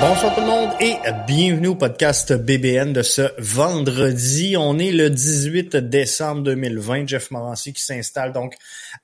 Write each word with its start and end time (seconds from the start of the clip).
Bonsoir 0.00 0.32
tout 0.32 0.42
le 0.42 0.46
monde 0.46 0.70
et 0.78 0.94
bienvenue 1.26 1.68
au 1.68 1.74
podcast 1.74 2.32
BBN 2.32 2.92
de 2.92 3.02
ce 3.02 3.22
vendredi. 3.38 4.54
On 4.56 4.78
est 4.78 4.92
le 4.92 5.10
18 5.10 5.74
décembre 5.76 6.42
2020. 6.42 7.08
Jeff 7.08 7.32
Morancy 7.32 7.72
qui 7.72 7.82
s'installe 7.82 8.32
donc 8.32 8.54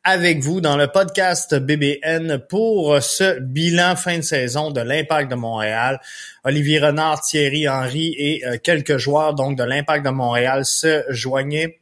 avec 0.04 0.38
vous 0.38 0.60
dans 0.60 0.76
le 0.76 0.86
podcast 0.86 1.56
BBN 1.56 2.38
pour 2.48 3.02
ce 3.02 3.40
bilan 3.40 3.96
fin 3.96 4.18
de 4.18 4.22
saison 4.22 4.70
de 4.70 4.80
l'Impact 4.80 5.32
de 5.32 5.34
Montréal. 5.34 6.00
Olivier 6.44 6.78
Renard, 6.78 7.22
Thierry 7.22 7.68
Henry 7.68 8.14
et 8.16 8.46
euh, 8.46 8.56
quelques 8.62 8.96
joueurs 8.96 9.34
donc 9.34 9.58
de 9.58 9.64
l'Impact 9.64 10.04
de 10.04 10.10
Montréal 10.10 10.64
se 10.64 11.02
joignaient 11.08 11.80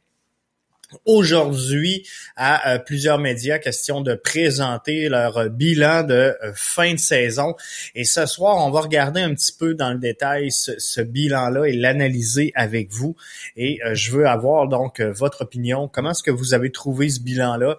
aujourd'hui 1.05 2.07
à 2.35 2.73
euh, 2.73 2.79
plusieurs 2.79 3.19
médias, 3.19 3.59
question 3.59 4.01
de 4.01 4.15
présenter 4.15 5.09
leur 5.09 5.37
euh, 5.37 5.49
bilan 5.49 6.03
de 6.03 6.13
euh, 6.13 6.51
fin 6.55 6.93
de 6.93 6.99
saison. 6.99 7.55
Et 7.95 8.03
ce 8.03 8.25
soir, 8.25 8.57
on 8.65 8.71
va 8.71 8.81
regarder 8.81 9.21
un 9.21 9.33
petit 9.33 9.53
peu 9.53 9.73
dans 9.73 9.91
le 9.91 9.99
détail 9.99 10.51
ce, 10.51 11.01
bilan-là 11.01 11.65
et 11.65 11.73
l'analyser 11.73 12.51
avec 12.55 12.91
vous. 12.91 13.15
Et 13.57 13.79
je 13.93 14.11
veux 14.11 14.27
avoir 14.27 14.67
donc 14.67 15.01
votre 15.01 15.41
opinion. 15.41 15.87
Comment 15.87 16.11
est-ce 16.11 16.23
que 16.23 16.31
vous 16.31 16.53
avez 16.53 16.71
trouvé 16.71 17.09
ce 17.09 17.19
bilan-là? 17.19 17.77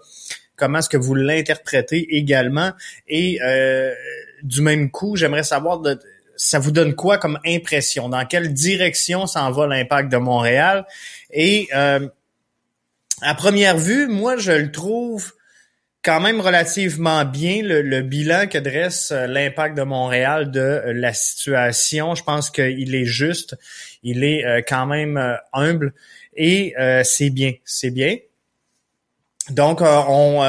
Comment 0.57 0.79
est-ce 0.79 0.89
que 0.89 0.97
vous 0.97 1.15
l'interprétez 1.15 2.17
également? 2.17 2.73
Et 3.09 3.39
du 4.43 4.61
même 4.61 4.91
coup, 4.91 5.17
j'aimerais 5.17 5.43
savoir 5.43 5.81
de, 5.81 5.99
ça 6.37 6.59
vous 6.59 6.71
donne 6.71 6.95
quoi 6.95 7.19
comme 7.19 7.39
impression? 7.47 8.09
Dans 8.09 8.25
quelle 8.27 8.53
direction 8.53 9.27
s'en 9.27 9.51
va 9.51 9.67
l'impact 9.67 10.13
de 10.13 10.19
Montréal? 10.19 10.85
Et 11.31 11.69
à 13.23 13.35
première 13.35 13.79
vue, 13.79 14.07
moi, 14.09 14.37
je 14.37 14.53
le 14.53 14.73
trouve 14.73 15.33
quand 16.05 16.21
même 16.21 16.41
relativement 16.41 17.25
bien 17.25 17.63
le, 17.63 18.03
bilan 18.03 18.47
que 18.47 18.59
dresse 18.59 19.11
euh, 19.11 19.27
l'impact 19.27 19.77
de 19.77 19.83
Montréal 19.83 20.51
de 20.51 20.61
euh, 20.61 20.93
la 20.93 21.15
situation. 21.15 22.15
Je 22.15 22.23
pense 22.23 22.51
qu'il 22.51 22.95
est 22.95 23.07
juste, 23.07 23.57
il 24.03 24.23
est 24.23 24.45
euh, 24.45 24.61
quand 24.67 24.87
même 24.87 25.39
humble 25.53 25.95
et 26.37 26.75
c'est 27.05 27.31
bien, 27.31 27.53
c'est 27.65 27.93
bien. 27.93 28.17
Donc, 29.51 29.83
on 29.83 30.43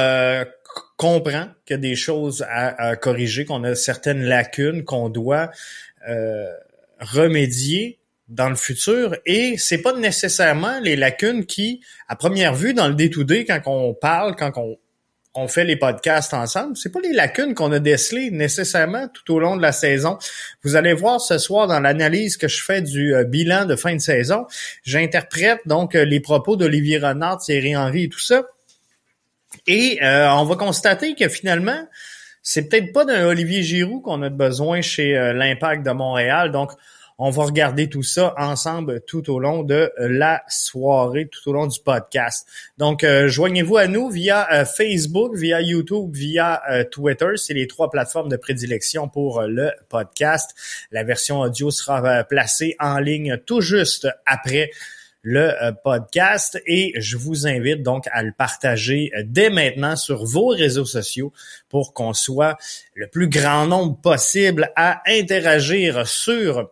comprend 0.96 1.46
qu'il 1.64 1.74
y 1.74 1.78
a 1.78 1.80
des 1.80 1.94
choses 1.94 2.44
à 2.50 2.96
corriger, 2.96 3.44
qu'on 3.44 3.62
a 3.62 3.76
certaines 3.76 4.24
lacunes 4.24 4.82
qu'on 4.82 5.08
doit 5.08 5.52
remédier 6.98 8.00
dans 8.28 8.48
le 8.48 8.56
futur 8.56 9.16
et 9.24 9.56
c'est 9.56 9.82
pas 9.82 9.92
nécessairement 9.92 10.80
les 10.80 10.96
lacunes 10.96 11.46
qui, 11.46 11.80
à 12.08 12.16
première 12.16 12.54
vue, 12.54 12.74
dans 12.74 12.88
le 12.88 12.94
day-to-day, 12.94 13.44
quand 13.44 13.60
on 13.66 13.94
parle, 13.94 14.34
quand 14.34 14.52
on, 14.56 14.76
on 15.36 15.48
fait 15.48 15.64
les 15.64 15.76
podcasts 15.76 16.34
ensemble, 16.34 16.76
c'est 16.76 16.90
pas 16.90 17.00
les 17.00 17.12
lacunes 17.12 17.54
qu'on 17.54 17.70
a 17.72 17.78
décelées 17.78 18.30
nécessairement 18.30 19.08
tout 19.08 19.34
au 19.34 19.38
long 19.38 19.56
de 19.56 19.62
la 19.62 19.72
saison. 19.72 20.18
Vous 20.64 20.76
allez 20.76 20.94
voir 20.94 21.20
ce 21.20 21.38
soir 21.38 21.66
dans 21.68 21.78
l'analyse 21.78 22.36
que 22.36 22.48
je 22.48 22.62
fais 22.62 22.82
du 22.82 23.14
euh, 23.14 23.24
bilan 23.24 23.66
de 23.66 23.76
fin 23.76 23.94
de 23.94 24.00
saison, 24.00 24.46
j'interprète 24.82 25.60
donc 25.66 25.94
euh, 25.94 26.04
les 26.04 26.20
propos 26.20 26.56
d'Olivier 26.56 26.98
Renard, 26.98 27.38
Thierry 27.38 27.76
Henry 27.76 28.04
et 28.04 28.08
tout 28.08 28.20
ça. 28.20 28.44
Et 29.66 30.02
euh, 30.02 30.28
on 30.32 30.44
va 30.44 30.56
constater 30.56 31.14
que 31.14 31.28
finalement, 31.28 31.86
c'est 32.42 32.68
peut-être 32.68 32.92
pas 32.92 33.04
d'un 33.04 33.26
Olivier 33.26 33.62
Giroud 33.62 34.02
qu'on 34.02 34.22
a 34.22 34.30
besoin 34.30 34.80
chez 34.80 35.12
l'Impact 35.34 35.84
de 35.84 35.90
Montréal. 35.90 36.52
Donc, 36.52 36.70
on 37.18 37.30
va 37.30 37.44
regarder 37.44 37.88
tout 37.88 38.02
ça 38.02 38.34
ensemble 38.36 39.00
tout 39.06 39.30
au 39.30 39.38
long 39.38 39.62
de 39.62 39.90
la 39.98 40.42
soirée, 40.48 41.28
tout 41.28 41.48
au 41.48 41.52
long 41.52 41.66
du 41.66 41.80
podcast. 41.80 42.46
Donc, 42.76 43.04
euh, 43.04 43.28
joignez-vous 43.28 43.78
à 43.78 43.86
nous 43.86 44.10
via 44.10 44.46
euh, 44.52 44.64
Facebook, 44.64 45.34
via 45.34 45.62
YouTube, 45.62 46.14
via 46.14 46.62
euh, 46.70 46.84
Twitter. 46.84 47.32
C'est 47.36 47.54
les 47.54 47.66
trois 47.66 47.90
plateformes 47.90 48.28
de 48.28 48.36
prédilection 48.36 49.08
pour 49.08 49.42
le 49.42 49.70
podcast. 49.88 50.54
La 50.90 51.04
version 51.04 51.40
audio 51.40 51.70
sera 51.70 52.24
placée 52.24 52.76
en 52.78 52.98
ligne 52.98 53.38
tout 53.46 53.60
juste 53.60 54.08
après 54.26 54.70
le 55.22 55.72
podcast 55.82 56.60
et 56.66 56.92
je 57.00 57.16
vous 57.16 57.48
invite 57.48 57.82
donc 57.82 58.04
à 58.12 58.22
le 58.22 58.30
partager 58.30 59.10
dès 59.24 59.50
maintenant 59.50 59.96
sur 59.96 60.24
vos 60.24 60.48
réseaux 60.48 60.84
sociaux 60.84 61.32
pour 61.68 61.94
qu'on 61.94 62.12
soit 62.12 62.56
le 62.94 63.08
plus 63.08 63.28
grand 63.28 63.66
nombre 63.66 64.00
possible 64.00 64.70
à 64.76 65.02
interagir 65.08 66.06
sur 66.06 66.70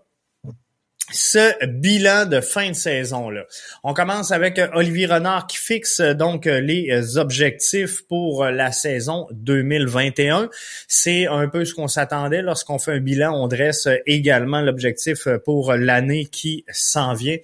ce 1.13 1.67
bilan 1.67 2.25
de 2.25 2.41
fin 2.41 2.71
de 2.71 2.75
saison-là. 2.75 3.45
On 3.83 3.93
commence 3.93 4.33
avec 4.33 4.59
euh, 4.59 4.69
Olivier 4.73 5.07
Renard 5.07 5.47
qui 5.47 5.59
fixe 5.59 6.01
euh, 6.01 6.15
donc 6.15 6.47
euh, 6.47 6.61
les 6.61 7.19
objectifs 7.19 8.03
pour 8.09 8.47
la 8.47 8.73
saison 8.73 9.27
2021. 9.33 10.49
C'est 10.89 11.27
un 11.27 11.47
peu 11.49 11.67
ce 11.67 11.75
qu'on 11.75 11.89
s'attendait 11.89 12.41
lorsqu'on 12.41 12.79
fait 12.79 12.93
un 12.93 13.01
bilan. 13.01 13.35
On 13.35 13.49
dresse 13.49 13.87
également 14.07 14.63
l'objectif 14.63 15.29
pour 15.45 15.75
l'année 15.75 16.25
qui 16.25 16.65
s'en 16.73 17.13
vient. 17.13 17.37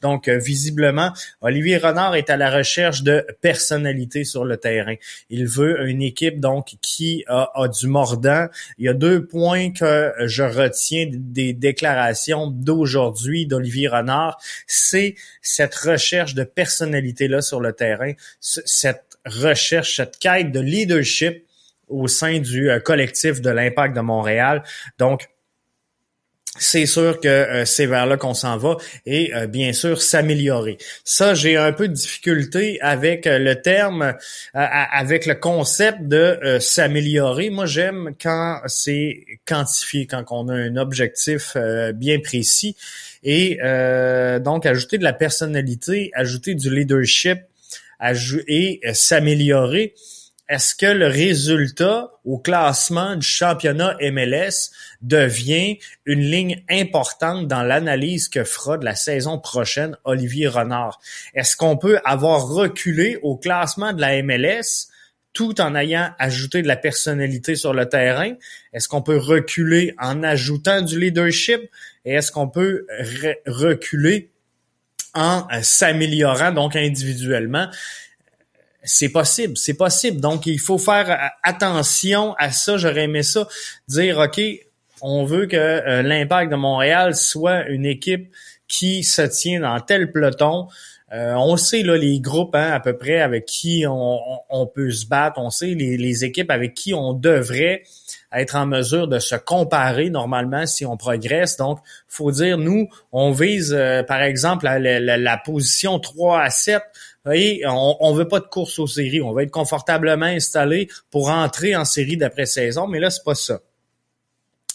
Donc, 0.00 0.28
visiblement, 0.28 1.12
Olivier 1.42 1.76
Renard 1.76 2.16
est 2.16 2.28
à 2.30 2.36
la 2.36 2.50
recherche 2.50 3.02
de 3.02 3.24
personnalité 3.40 4.24
sur 4.24 4.44
le 4.44 4.56
terrain. 4.56 4.94
Il 5.30 5.46
veut 5.46 5.86
une 5.88 6.02
équipe 6.02 6.40
donc 6.40 6.74
qui 6.80 7.24
a, 7.28 7.50
a 7.54 7.68
du 7.68 7.86
mordant. 7.86 8.48
Il 8.78 8.86
y 8.86 8.88
a 8.88 8.94
deux 8.94 9.24
points 9.24 9.70
que 9.72 10.12
je 10.24 10.42
retiens 10.42 11.08
des 11.12 11.52
déclarations 11.52 12.48
d'aujourd'hui 12.48 13.01
aujourd'hui 13.08 13.46
d'Olivier 13.46 13.88
Renard, 13.88 14.40
c'est 14.66 15.14
cette 15.40 15.74
recherche 15.74 16.34
de 16.34 16.44
personnalité-là 16.44 17.40
sur 17.40 17.60
le 17.60 17.72
terrain, 17.72 18.12
cette 18.40 19.18
recherche, 19.26 19.96
cette 19.96 20.18
quête 20.18 20.52
de 20.52 20.60
leadership 20.60 21.44
au 21.88 22.08
sein 22.08 22.38
du 22.38 22.70
euh, 22.70 22.80
collectif 22.80 23.40
de 23.40 23.50
l'impact 23.50 23.94
de 23.94 24.00
Montréal. 24.00 24.62
Donc, 24.98 25.28
c'est 26.58 26.84
sûr 26.84 27.18
que 27.18 27.28
euh, 27.28 27.64
c'est 27.64 27.86
vers 27.86 28.04
là 28.04 28.18
qu'on 28.18 28.34
s'en 28.34 28.58
va 28.58 28.76
et 29.06 29.34
euh, 29.34 29.46
bien 29.46 29.72
sûr 29.72 30.02
s'améliorer. 30.02 30.76
Ça, 31.02 31.32
j'ai 31.32 31.56
un 31.56 31.72
peu 31.72 31.88
de 31.88 31.94
difficulté 31.94 32.78
avec 32.82 33.26
euh, 33.26 33.38
le 33.38 33.62
terme, 33.62 34.14
avec 34.52 35.24
le 35.24 35.34
concept 35.34 36.02
de 36.02 36.58
s'améliorer. 36.60 37.48
Moi, 37.48 37.64
j'aime 37.64 38.14
quand 38.20 38.60
c'est 38.66 39.24
quantifié, 39.46 40.06
quand 40.06 40.24
on 40.30 40.48
a 40.48 40.54
un 40.54 40.76
objectif 40.76 41.56
bien 41.94 42.20
précis 42.20 42.76
et 43.22 43.58
donc 44.40 44.66
ajouter 44.66 44.98
de 44.98 45.04
la 45.04 45.12
personnalité, 45.12 46.10
ajouter 46.14 46.54
du 46.54 46.74
leadership 46.74 47.40
et 48.46 48.80
s'améliorer 48.92 49.94
est-ce 50.52 50.74
que 50.74 50.84
le 50.84 51.06
résultat 51.06 52.10
au 52.26 52.36
classement 52.36 53.16
du 53.16 53.26
championnat 53.26 53.96
MLS 54.12 54.70
devient 55.00 55.78
une 56.04 56.20
ligne 56.20 56.62
importante 56.68 57.48
dans 57.48 57.62
l'analyse 57.62 58.28
que 58.28 58.44
fera 58.44 58.76
de 58.76 58.84
la 58.84 58.94
saison 58.94 59.38
prochaine 59.38 59.96
Olivier 60.04 60.48
Renard? 60.48 61.00
Est-ce 61.32 61.56
qu'on 61.56 61.78
peut 61.78 62.00
avoir 62.04 62.48
reculé 62.48 63.18
au 63.22 63.38
classement 63.38 63.94
de 63.94 64.02
la 64.02 64.22
MLS 64.22 64.88
tout 65.32 65.58
en 65.58 65.74
ayant 65.74 66.10
ajouté 66.18 66.60
de 66.60 66.68
la 66.68 66.76
personnalité 66.76 67.56
sur 67.56 67.72
le 67.72 67.88
terrain? 67.88 68.34
Est-ce 68.74 68.88
qu'on 68.88 69.00
peut 69.00 69.16
reculer 69.16 69.94
en 69.98 70.22
ajoutant 70.22 70.82
du 70.82 71.00
leadership? 71.00 71.62
Et 72.04 72.12
est-ce 72.12 72.30
qu'on 72.30 72.48
peut 72.48 72.86
reculer 73.46 74.28
en 75.14 75.48
euh, 75.50 75.62
s'améliorant 75.62 76.52
donc 76.52 76.76
individuellement? 76.76 77.68
C'est 78.84 79.10
possible, 79.10 79.56
c'est 79.56 79.74
possible. 79.74 80.20
Donc, 80.20 80.46
il 80.46 80.58
faut 80.58 80.78
faire 80.78 81.32
attention 81.42 82.34
à 82.38 82.50
ça. 82.50 82.76
J'aurais 82.76 83.04
aimé 83.04 83.22
ça, 83.22 83.46
dire, 83.88 84.18
OK, 84.18 84.40
on 85.02 85.24
veut 85.24 85.46
que 85.46 85.56
euh, 85.56 86.02
l'impact 86.02 86.50
de 86.50 86.56
Montréal 86.56 87.14
soit 87.14 87.66
une 87.68 87.86
équipe 87.86 88.32
qui 88.68 89.04
se 89.04 89.22
tient 89.22 89.60
dans 89.60 89.78
tel 89.80 90.10
peloton. 90.12 90.68
Euh, 91.12 91.34
on 91.34 91.58
sait 91.58 91.82
là 91.82 91.98
les 91.98 92.20
groupes 92.20 92.54
hein, 92.54 92.70
à 92.72 92.80
peu 92.80 92.96
près 92.96 93.20
avec 93.20 93.44
qui 93.44 93.84
on, 93.86 94.66
peut 94.74 94.90
se 94.90 95.06
battre. 95.06 95.38
On 95.38 95.50
sait 95.50 95.74
les, 95.74 96.24
équipes 96.24 96.50
avec 96.50 96.72
qui 96.72 96.94
on 96.94 97.12
devrait 97.12 97.82
être 98.32 98.56
en 98.56 98.64
mesure 98.64 99.08
de 99.08 99.18
se 99.18 99.34
comparer 99.34 100.08
normalement 100.08 100.64
si 100.64 100.86
on 100.86 100.96
progresse. 100.96 101.58
Donc, 101.58 101.80
faut 102.08 102.30
dire, 102.30 102.56
nous, 102.56 102.88
on 103.10 103.30
vise, 103.30 103.74
euh, 103.76 104.02
par 104.02 104.22
exemple, 104.22 104.64
la, 104.64 105.18
la, 105.18 105.36
position 105.36 105.98
3 105.98 106.40
à 106.40 106.48
7 106.48 106.82
voyez, 107.24 107.62
on, 107.66 108.12
ne 108.12 108.18
veut 108.18 108.28
pas 108.28 108.40
de 108.40 108.46
course 108.46 108.78
aux 108.78 108.86
séries. 108.86 109.22
On 109.22 109.32
va 109.32 109.42
être 109.44 109.50
confortablement 109.50 110.26
installé 110.26 110.88
pour 111.10 111.30
entrer 111.30 111.76
en 111.76 111.84
série 111.84 112.16
d'après-saison, 112.16 112.86
mais 112.86 112.98
là, 112.98 113.10
c'est 113.10 113.24
pas 113.24 113.34
ça. 113.34 113.60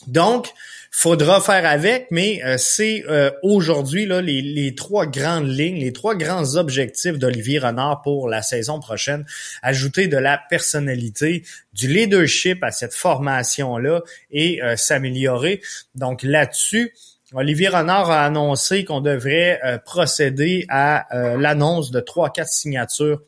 Donc, 0.08 0.54
faudra 0.92 1.42
faire 1.42 1.66
avec, 1.66 2.08
mais 2.12 2.42
euh, 2.44 2.58
c'est 2.58 3.04
euh, 3.08 3.30
aujourd'hui 3.44 4.06
là 4.06 4.22
les, 4.22 4.74
trois 4.76 5.06
grandes 5.06 5.48
lignes, 5.48 5.80
les 5.80 5.92
trois 5.92 6.16
grands 6.16 6.56
objectifs 6.56 7.18
d'Olivier 7.18 7.60
Renard 7.60 8.02
pour 8.02 8.30
la 8.30 8.42
saison 8.42 8.80
prochaine. 8.80 9.26
Ajouter 9.62 10.08
de 10.08 10.18
la 10.18 10.40
personnalité, 10.50 11.44
du 11.74 11.88
leadership 11.88 12.64
à 12.64 12.72
cette 12.72 12.94
formation-là 12.94 14.02
et 14.32 14.64
euh, 14.64 14.76
s'améliorer. 14.76 15.62
Donc 15.96 16.24
là-dessus, 16.24 16.94
Olivier 17.34 17.68
Renard 17.68 18.10
a 18.10 18.26
annoncé 18.26 18.86
qu'on 18.86 19.02
devrait 19.02 19.60
procéder 19.86 20.66
à 20.70 21.08
l'annonce 21.38 21.92
de 21.92 22.00
trois, 22.00 22.32
quatre 22.32 22.50
signatures 22.50 23.22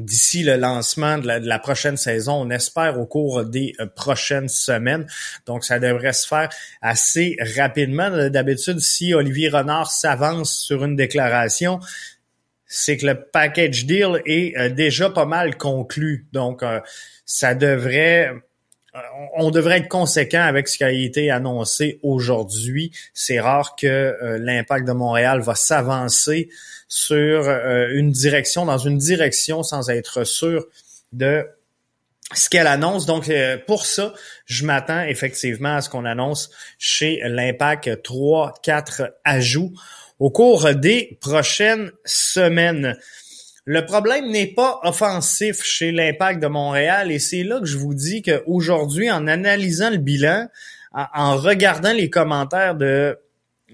d'ici 0.00 0.42
le 0.42 0.56
lancement 0.56 1.18
de 1.18 1.26
la, 1.26 1.58
prochaine 1.58 1.96
saison. 1.96 2.34
On 2.34 2.50
espère 2.50 2.98
au 2.98 3.06
cours 3.06 3.44
des 3.44 3.74
euh, 3.80 3.86
prochaines 3.86 4.48
semaines. 4.48 5.06
Donc, 5.46 5.64
ça 5.64 5.78
devrait 5.78 6.12
se 6.12 6.26
faire 6.26 6.48
assez 6.80 7.36
rapidement. 7.56 8.28
D'habitude, 8.28 8.80
si 8.80 9.14
Olivier 9.14 9.48
Renard 9.48 9.90
s'avance 9.90 10.52
sur 10.52 10.84
une 10.84 10.96
déclaration, 10.96 11.80
c'est 12.66 12.96
que 12.96 13.06
le 13.06 13.20
package 13.20 13.86
deal 13.86 14.22
est 14.26 14.56
euh, 14.56 14.70
déjà 14.70 15.10
pas 15.10 15.26
mal 15.26 15.56
conclu. 15.56 16.26
Donc, 16.32 16.62
euh, 16.62 16.80
ça 17.24 17.54
devrait 17.54 18.32
on 19.36 19.50
devrait 19.50 19.78
être 19.78 19.88
conséquent 19.88 20.42
avec 20.42 20.68
ce 20.68 20.78
qui 20.78 20.84
a 20.84 20.90
été 20.90 21.30
annoncé 21.30 22.00
aujourd'hui. 22.02 22.92
C'est 23.14 23.40
rare 23.40 23.76
que 23.76 24.16
l'impact 24.40 24.86
de 24.86 24.92
Montréal 24.92 25.40
va 25.40 25.54
s'avancer 25.54 26.48
sur 26.90 27.48
euh, 27.48 27.88
une 27.92 28.10
direction, 28.10 28.66
dans 28.66 28.76
une 28.76 28.98
direction 28.98 29.62
sans 29.62 29.88
être 29.90 30.24
sûr 30.24 30.66
de 31.12 31.46
ce 32.34 32.48
qu'elle 32.48 32.66
annonce. 32.66 33.06
Donc, 33.06 33.28
euh, 33.28 33.56
pour 33.64 33.86
ça, 33.86 34.12
je 34.44 34.66
m'attends 34.66 35.02
effectivement 35.02 35.76
à 35.76 35.82
ce 35.82 35.88
qu'on 35.88 36.04
annonce 36.04 36.50
chez 36.78 37.20
l'Impact 37.24 38.02
3, 38.02 38.54
4 38.62 39.14
ajouts 39.24 39.72
au 40.18 40.30
cours 40.30 40.74
des 40.74 41.16
prochaines 41.20 41.92
semaines. 42.04 42.96
Le 43.64 43.84
problème 43.84 44.30
n'est 44.30 44.46
pas 44.46 44.80
offensif 44.82 45.62
chez 45.62 45.92
l'Impact 45.92 46.42
de 46.42 46.46
Montréal 46.46 47.12
et 47.12 47.18
c'est 47.18 47.42
là 47.42 47.60
que 47.60 47.66
je 47.66 47.76
vous 47.76 47.94
dis 47.94 48.22
qu'aujourd'hui, 48.22 49.10
en 49.10 49.26
analysant 49.26 49.90
le 49.90 49.98
bilan, 49.98 50.48
en 50.92 51.36
regardant 51.36 51.92
les 51.92 52.10
commentaires 52.10 52.74
de 52.74 53.18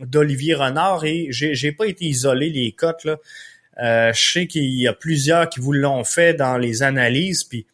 d'Olivier 0.00 0.54
Renard 0.54 1.06
et 1.06 1.28
j'ai 1.30 1.72
pas 1.72 1.86
été 1.86 2.04
isolé 2.04 2.50
les 2.50 2.72
cotes 2.72 3.04
là. 3.04 3.16
Euh, 3.82 4.12
je 4.14 4.32
sais 4.32 4.46
qu'il 4.46 4.74
y 4.78 4.88
a 4.88 4.92
plusieurs 4.92 5.48
qui 5.48 5.60
vous 5.60 5.72
l'ont 5.72 6.04
fait 6.04 6.32
dans 6.32 6.56
les 6.56 6.82
analyses, 6.82 7.44
puis 7.44 7.66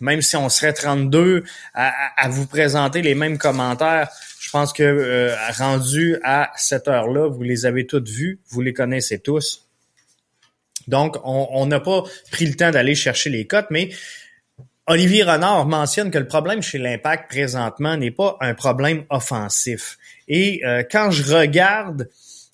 même 0.00 0.22
si 0.22 0.36
on 0.36 0.48
serait 0.48 0.72
32 0.72 1.44
à, 1.74 2.28
vous 2.30 2.46
présenter 2.46 3.02
les 3.02 3.14
mêmes 3.14 3.36
commentaires, 3.36 4.10
je 4.40 4.50
pense 4.50 4.72
que 4.72 4.82
euh, 4.82 5.34
rendu 5.56 6.16
à 6.24 6.50
cette 6.56 6.88
heure-là, 6.88 7.28
vous 7.28 7.42
les 7.42 7.66
avez 7.66 7.86
toutes 7.86 8.08
vues, 8.08 8.40
vous 8.48 8.62
les 8.62 8.72
connaissez 8.72 9.18
tous. 9.18 9.61
Donc, 10.88 11.16
on 11.24 11.66
n'a 11.66 11.80
pas 11.80 12.02
pris 12.30 12.46
le 12.46 12.54
temps 12.54 12.70
d'aller 12.70 12.94
chercher 12.94 13.30
les 13.30 13.46
cotes, 13.46 13.68
mais 13.70 13.90
Olivier 14.86 15.22
Renard 15.22 15.66
mentionne 15.66 16.10
que 16.10 16.18
le 16.18 16.26
problème 16.26 16.60
chez 16.60 16.78
l'Impact 16.78 17.30
présentement 17.30 17.96
n'est 17.96 18.10
pas 18.10 18.36
un 18.40 18.54
problème 18.54 19.04
offensif. 19.10 19.96
Et 20.26 20.60
euh, 20.64 20.82
quand 20.88 21.10
je 21.12 21.34
regarde 21.34 22.08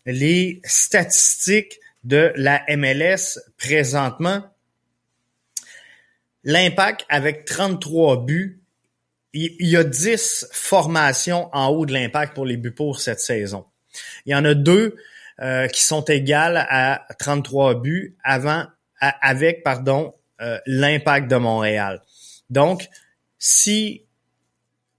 les 0.04 0.60
statistiques 0.64 1.80
de 2.04 2.32
la 2.36 2.62
MLS 2.76 3.40
présentement, 3.56 4.44
l'Impact 6.44 7.06
avec 7.08 7.46
33 7.46 8.24
buts, 8.24 8.60
il 9.32 9.68
y 9.68 9.76
a 9.76 9.84
10 9.84 10.48
formations 10.52 11.48
en 11.52 11.68
haut 11.68 11.86
de 11.86 11.92
l'Impact 11.92 12.34
pour 12.34 12.44
les 12.44 12.56
buts 12.56 12.72
pour 12.72 13.00
cette 13.00 13.20
saison. 13.20 13.64
Il 14.26 14.32
y 14.32 14.34
en 14.34 14.44
a 14.44 14.54
deux 14.54 14.96
euh, 15.40 15.68
qui 15.68 15.84
sont 15.84 16.02
égales 16.02 16.66
à 16.68 17.06
33 17.18 17.80
buts 17.80 18.16
avant, 18.24 18.64
avec 19.00 19.62
pardon, 19.62 20.14
euh, 20.40 20.58
l'Impact 20.66 21.30
de 21.30 21.36
Montréal. 21.36 22.02
Donc, 22.50 22.88
si 23.38 24.04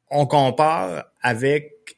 on 0.09 0.25
compare 0.25 1.05
avec 1.21 1.97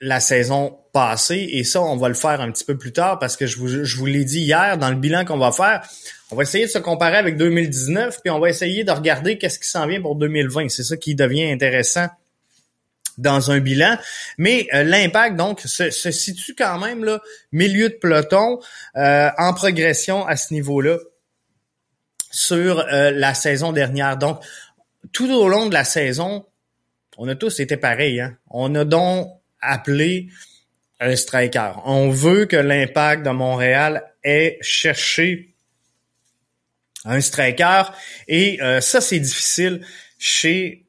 la 0.00 0.20
saison 0.20 0.78
passée, 0.92 1.48
et 1.52 1.64
ça, 1.64 1.80
on 1.80 1.96
va 1.96 2.08
le 2.08 2.14
faire 2.14 2.40
un 2.40 2.50
petit 2.50 2.64
peu 2.64 2.76
plus 2.76 2.92
tard 2.92 3.18
parce 3.18 3.36
que 3.36 3.46
je 3.46 3.56
vous, 3.58 3.84
je 3.84 3.96
vous 3.96 4.06
l'ai 4.06 4.24
dit 4.24 4.40
hier 4.40 4.78
dans 4.78 4.90
le 4.90 4.96
bilan 4.96 5.24
qu'on 5.24 5.38
va 5.38 5.52
faire, 5.52 5.86
on 6.30 6.36
va 6.36 6.42
essayer 6.42 6.66
de 6.66 6.70
se 6.70 6.78
comparer 6.78 7.16
avec 7.16 7.36
2019, 7.36 8.20
puis 8.22 8.30
on 8.30 8.40
va 8.40 8.48
essayer 8.48 8.82
de 8.82 8.90
regarder 8.90 9.38
qu'est-ce 9.38 9.58
qui 9.58 9.68
s'en 9.68 9.86
vient 9.86 10.00
pour 10.00 10.16
2020. 10.16 10.70
C'est 10.70 10.82
ça 10.82 10.96
qui 10.96 11.14
devient 11.14 11.50
intéressant 11.50 12.08
dans 13.18 13.50
un 13.50 13.60
bilan. 13.60 13.96
Mais 14.38 14.66
euh, 14.74 14.82
l'impact, 14.82 15.36
donc, 15.36 15.60
se, 15.60 15.90
situe 15.90 16.54
quand 16.54 16.78
même 16.78 17.04
là, 17.04 17.20
milieu 17.52 17.88
de 17.88 17.94
peloton 17.94 18.60
euh, 18.96 19.30
en 19.38 19.54
progression 19.54 20.26
à 20.26 20.36
ce 20.36 20.52
niveau-là 20.54 20.98
sur 22.30 22.80
euh, 22.80 23.10
la 23.10 23.34
saison 23.34 23.72
dernière. 23.72 24.16
Donc, 24.16 24.40
tout 25.12 25.30
au 25.32 25.48
long 25.48 25.66
de 25.66 25.74
la 25.74 25.84
saison, 25.84 26.46
on 27.16 27.28
a 27.28 27.34
tous 27.34 27.60
été 27.60 27.76
pareils. 27.76 28.20
Hein? 28.20 28.36
On 28.50 28.74
a 28.74 28.84
donc 28.84 29.28
appelé 29.60 30.28
un 31.00 31.14
striker. 31.16 31.72
On 31.84 32.10
veut 32.10 32.46
que 32.46 32.56
l'impact 32.56 33.24
de 33.24 33.30
Montréal 33.30 34.04
ait 34.22 34.58
cherché 34.60 35.54
un 37.04 37.20
striker. 37.20 37.84
Et 38.28 38.60
euh, 38.62 38.80
ça, 38.80 39.00
c'est 39.00 39.20
difficile 39.20 39.84
chez 40.18 40.85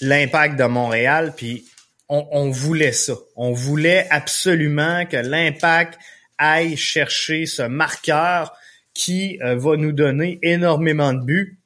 l'impact 0.00 0.58
de 0.58 0.64
Montréal. 0.64 1.34
Puis 1.36 1.66
on, 2.08 2.26
on, 2.32 2.50
voulait 2.50 2.92
ça. 2.92 3.14
On 3.36 3.52
voulait 3.52 4.06
absolument 4.10 5.06
que 5.06 5.16
l'impact 5.16 5.98
aille 6.38 6.76
chercher 6.76 7.46
ce 7.46 7.62
marqueur 7.62 8.52
qui 8.94 9.38
euh, 9.42 9.56
va 9.56 9.76
nous 9.76 9.92
donner 9.92 10.38
énormément 10.42 11.12
de 11.12 11.20
buts 11.20 11.60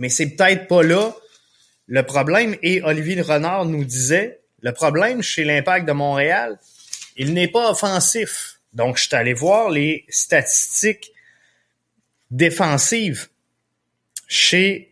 mais 0.00 0.08
c'est 0.08 0.30
peut-être 0.30 0.66
pas 0.66 0.82
là 0.82 1.14
le 1.86 2.02
problème. 2.02 2.56
Et 2.62 2.82
Olivier 2.82 3.20
Renard 3.20 3.66
nous 3.66 3.84
disait, 3.84 4.40
le 4.62 4.72
problème 4.72 5.22
chez 5.22 5.44
l'Impact 5.44 5.86
de 5.86 5.92
Montréal, 5.92 6.58
il 7.16 7.34
n'est 7.34 7.48
pas 7.48 7.70
offensif. 7.70 8.60
Donc, 8.72 8.96
je 8.96 9.04
suis 9.04 9.14
allé 9.14 9.34
voir 9.34 9.68
les 9.70 10.06
statistiques 10.08 11.12
défensives 12.30 13.28
chez 14.26 14.89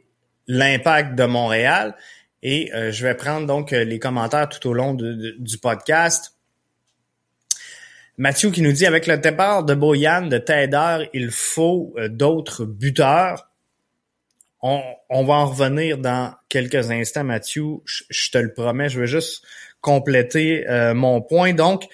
l'Impact 0.48 1.14
de 1.14 1.24
Montréal 1.24 1.94
et 2.42 2.72
euh, 2.74 2.92
je 2.92 3.06
vais 3.06 3.14
prendre 3.14 3.46
donc 3.46 3.72
euh, 3.72 3.84
les 3.84 3.98
commentaires 3.98 4.48
tout 4.48 4.68
au 4.68 4.72
long 4.72 4.94
du 4.94 5.58
podcast. 5.58 6.34
Mathieu 8.16 8.50
qui 8.50 8.62
nous 8.62 8.72
dit 8.72 8.86
avec 8.86 9.06
le 9.06 9.18
départ 9.18 9.64
de 9.64 9.74
Boyan, 9.74 10.22
de 10.22 10.38
Teder, 10.38 11.08
il 11.12 11.30
faut 11.30 11.94
euh, 11.96 12.08
d'autres 12.08 12.64
buteurs. 12.64 13.50
On, 14.60 14.82
va 15.10 15.34
en 15.34 15.46
revenir 15.46 15.98
dans 15.98 16.34
quelques 16.48 16.90
instants, 16.90 17.22
Mathieu. 17.22 17.76
Je, 17.84 18.30
te 18.32 18.38
le 18.38 18.52
promets. 18.52 18.88
Je 18.88 18.98
vais 18.98 19.06
juste 19.06 19.44
compléter 19.80 20.64
mon 20.96 21.22
point. 21.22 21.54
Donc, 21.54 21.86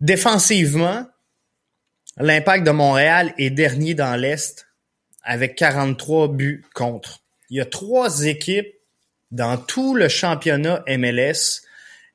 défensivement, 0.00 1.06
l'impact 2.16 2.66
de 2.66 2.70
Montréal 2.70 3.34
est 3.36 3.50
dernier 3.50 3.92
dans 3.92 4.16
l'Est 4.16 4.66
avec 5.24 5.56
43 5.56 6.28
buts 6.28 6.64
contre. 6.72 7.25
Il 7.50 7.56
y 7.56 7.60
a 7.60 7.64
trois 7.64 8.24
équipes 8.24 8.74
dans 9.30 9.56
tout 9.56 9.94
le 9.94 10.08
championnat 10.08 10.82
MLS, 10.88 11.62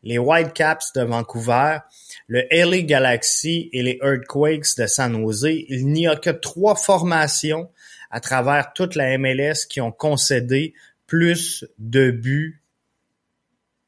les 0.03 0.17
Whitecaps 0.17 0.93
de 0.93 1.01
Vancouver, 1.03 1.79
le 2.27 2.43
LA 2.51 2.81
Galaxy 2.81 3.69
et 3.73 3.83
les 3.83 3.99
Earthquakes 4.01 4.77
de 4.77 4.87
San 4.87 5.13
Jose. 5.21 5.47
Il 5.69 5.87
n'y 5.87 6.07
a 6.07 6.15
que 6.15 6.29
trois 6.29 6.75
formations 6.75 7.69
à 8.09 8.19
travers 8.19 8.73
toute 8.73 8.95
la 8.95 9.17
MLS 9.17 9.65
qui 9.69 9.81
ont 9.81 9.91
concédé 9.91 10.73
plus 11.07 11.65
de 11.77 12.11
buts 12.11 12.61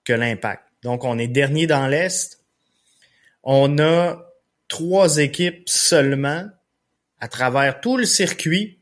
que 0.03 0.13
l'impact. 0.13 0.63
Donc, 0.83 1.03
on 1.03 1.17
est 1.17 1.27
dernier 1.27 1.67
dans 1.67 1.88
l'Est. 1.88 2.43
On 3.43 3.79
a 3.79 4.25
trois 4.67 5.17
équipes 5.17 5.67
seulement 5.67 6.50
à 7.19 7.27
travers 7.27 7.79
tout 7.79 7.97
le 7.97 8.05
circuit 8.05 8.79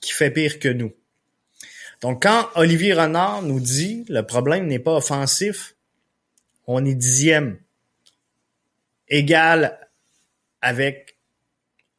qui 0.00 0.12
fait 0.12 0.30
pire 0.30 0.58
que 0.58 0.68
nous. 0.68 0.92
Donc, 2.00 2.22
quand 2.22 2.48
Olivier 2.54 2.94
Renard 2.94 3.42
nous 3.42 3.60
dit 3.60 4.04
le 4.08 4.22
problème 4.22 4.66
n'est 4.66 4.78
pas 4.78 4.94
offensif, 4.94 5.74
on 6.66 6.84
est 6.84 6.94
dixième, 6.94 7.58
égal 9.08 9.90
avec 10.62 11.18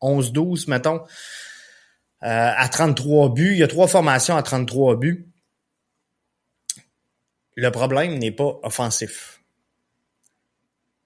11-12, 0.01 0.69
mettons, 0.69 1.01
euh, 2.23 2.53
à 2.55 2.67
33 2.69 3.33
buts. 3.33 3.51
Il 3.53 3.57
y 3.57 3.63
a 3.63 3.67
trois 3.67 3.87
formations 3.87 4.35
à 4.35 4.43
33 4.43 4.95
buts. 4.95 5.27
Le 7.55 7.69
problème 7.69 8.17
n'est 8.17 8.31
pas 8.31 8.59
offensif. 8.63 9.41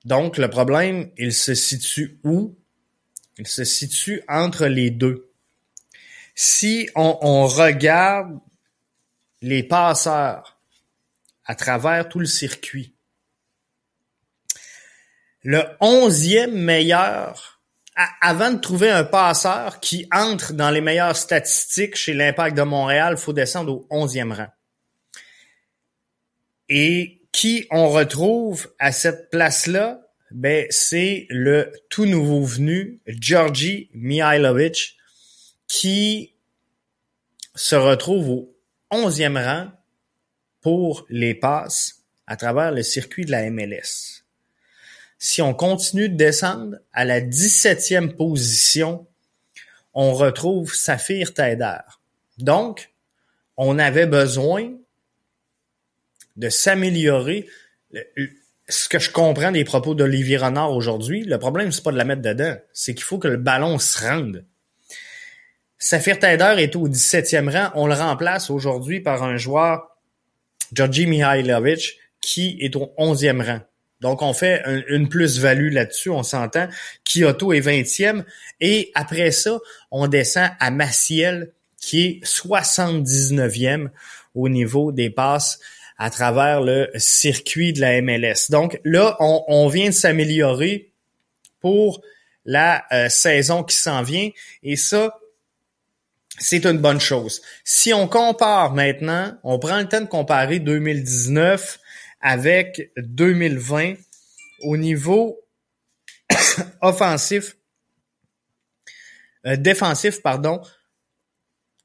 Donc, 0.06 0.38
le 0.38 0.50
problème, 0.50 1.10
il 1.18 1.34
se 1.34 1.56
situe 1.56 2.20
où? 2.24 2.56
Il 3.38 3.48
se 3.48 3.64
situe 3.64 4.22
entre 4.28 4.68
les 4.68 4.92
deux. 4.92 5.32
Si 6.36 6.90
on, 6.96 7.18
on 7.22 7.48
regarde 7.48 8.40
les 9.42 9.64
passeurs 9.64 10.60
à 11.46 11.56
travers 11.56 12.10
tout 12.10 12.20
le 12.20 12.26
circuit. 12.26 12.96
Le 15.44 15.64
onzième 15.80 16.56
meilleur, 16.56 17.62
avant 18.20 18.52
de 18.52 18.60
trouver 18.60 18.90
un 18.90 19.04
passeur 19.04 19.80
qui 19.80 20.08
entre 20.12 20.54
dans 20.54 20.72
les 20.72 20.82
meilleures 20.82 21.16
statistiques 21.16 21.96
chez 21.96 22.14
l'Impact 22.14 22.58
de 22.58 22.64
Montréal, 22.64 23.14
il 23.16 23.22
faut 23.22 23.34
descendre 23.34 23.74
au 23.74 23.88
onzième 23.90 24.32
rang. 24.32 24.48
Et 26.68 27.22
qui 27.32 27.68
on 27.70 27.90
retrouve 27.90 28.74
à 28.80 28.92
cette 28.92 29.30
place-là? 29.30 30.02
Ben, 30.32 30.66
c'est 30.72 31.28
le 31.30 31.72
tout 31.90 32.06
nouveau 32.06 32.44
venu, 32.44 33.00
Georgi 33.06 33.90
Mihailovic, 33.94 34.98
qui 35.68 36.34
se 37.54 37.76
retrouve 37.76 38.30
au 38.30 38.55
onzième 38.92 39.38
rang 39.38 39.68
pour 40.62 41.06
les 41.10 41.36
passes 41.36 42.04
à 42.28 42.36
travers 42.36 42.72
le 42.72 42.84
circuit 42.84 43.26
de 43.26 43.32
la 43.32 43.50
MLS. 43.50 44.24
Si 45.18 45.42
on 45.42 45.54
continue 45.54 46.10
de 46.10 46.16
descendre 46.16 46.78
à 46.94 47.06
la 47.06 47.22
17e 47.22 48.16
position, 48.16 49.08
on 49.94 50.14
retrouve 50.14 50.74
Saphir 50.74 51.34
Taider. 51.34 51.80
Donc, 52.38 52.92
on 53.58 53.80
avait 53.80 54.08
besoin 54.08 54.74
de 56.36 56.50
s'améliorer. 56.50 57.48
Ce 58.68 58.90
que 58.90 59.00
je 59.00 59.12
comprends 59.12 59.52
des 59.52 59.64
propos 59.64 59.96
d'Olivier 59.96 60.38
Renard 60.38 60.72
aujourd'hui, 60.72 61.24
le 61.24 61.40
problème, 61.40 61.72
c'est 61.72 61.84
pas 61.84 61.92
de 61.92 61.98
la 61.98 62.04
mettre 62.04 62.22
dedans, 62.22 62.58
c'est 62.74 62.94
qu'il 62.94 63.04
faut 63.04 63.20
que 63.20 63.28
le 63.28 63.38
ballon 63.38 63.80
se 63.80 64.00
rende. 64.00 64.46
Saphir 65.78 66.20
Taider 66.20 66.56
est 66.58 66.76
au 66.76 66.88
17e 66.88 67.50
rang. 67.50 67.72
On 67.76 67.88
le 67.88 67.94
remplace 67.94 68.50
aujourd'hui 68.50 69.02
par 69.02 69.24
un 69.24 69.38
joueur, 69.38 69.96
Georgi 70.74 71.06
Mihailovic, 71.06 71.98
qui 72.22 72.58
est 72.60 72.76
au 72.76 72.94
11e 72.98 73.46
rang. 73.46 73.60
Donc, 74.02 74.22
on 74.22 74.34
fait 74.34 74.62
une 74.90 75.10
plus-value 75.10 75.72
là-dessus, 75.72 76.10
on 76.10 76.24
s'entend. 76.24 76.68
Kyoto 77.06 77.54
est 77.54 77.62
20e. 77.62 78.24
Et 78.62 78.92
après 78.94 79.32
ça, 79.32 79.58
on 79.90 80.08
descend 80.08 80.50
à 80.60 80.70
Maciel, 80.70 81.54
qui 81.80 82.06
est 82.06 82.26
79e 82.26 83.90
au 84.34 84.50
niveau 84.50 84.92
des 84.92 85.10
passes 85.10 85.60
à 85.98 86.10
travers 86.10 86.62
le 86.62 86.90
circuit 86.98 87.74
de 87.74 87.82
la 87.82 88.02
MLS. 88.02 88.50
Donc 88.50 88.80
là, 88.84 89.16
on, 89.20 89.68
vient 89.70 89.88
de 89.88 89.94
s'améliorer 89.94 90.92
pour 91.62 92.02
la 92.44 92.84
euh, 92.92 93.08
saison 93.10 93.64
qui 93.64 93.78
s'en 93.78 94.04
vient. 94.04 94.30
Et 94.62 94.76
ça, 94.76 95.18
c'est 96.38 96.66
une 96.66 96.80
bonne 96.80 97.00
chose. 97.00 97.42
Si 97.64 97.94
on 97.94 98.08
compare 98.08 98.74
maintenant, 98.74 99.38
on 99.44 99.60
prend 99.60 99.80
le 99.80 99.88
temps 99.88 100.02
de 100.02 100.06
comparer 100.06 100.60
2019 100.60 101.80
avec 102.22 102.92
2020 102.98 103.96
au 104.62 104.78
niveau 104.78 105.40
offensif, 106.82 107.56
euh, 109.46 109.56
défensif, 109.56 110.22
pardon, 110.22 110.62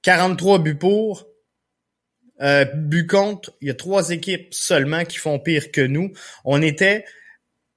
43 0.03 0.61
buts 0.61 0.77
pour, 0.77 1.27
euh, 2.41 2.65
but 2.65 3.07
contre, 3.07 3.53
il 3.61 3.69
y 3.69 3.71
a 3.71 3.75
trois 3.75 4.11
équipes 4.11 4.53
seulement 4.55 5.05
qui 5.05 5.19
font 5.19 5.39
pire 5.39 5.71
que 5.71 5.83
nous. 5.83 6.13
On 6.45 6.63
était 6.63 7.05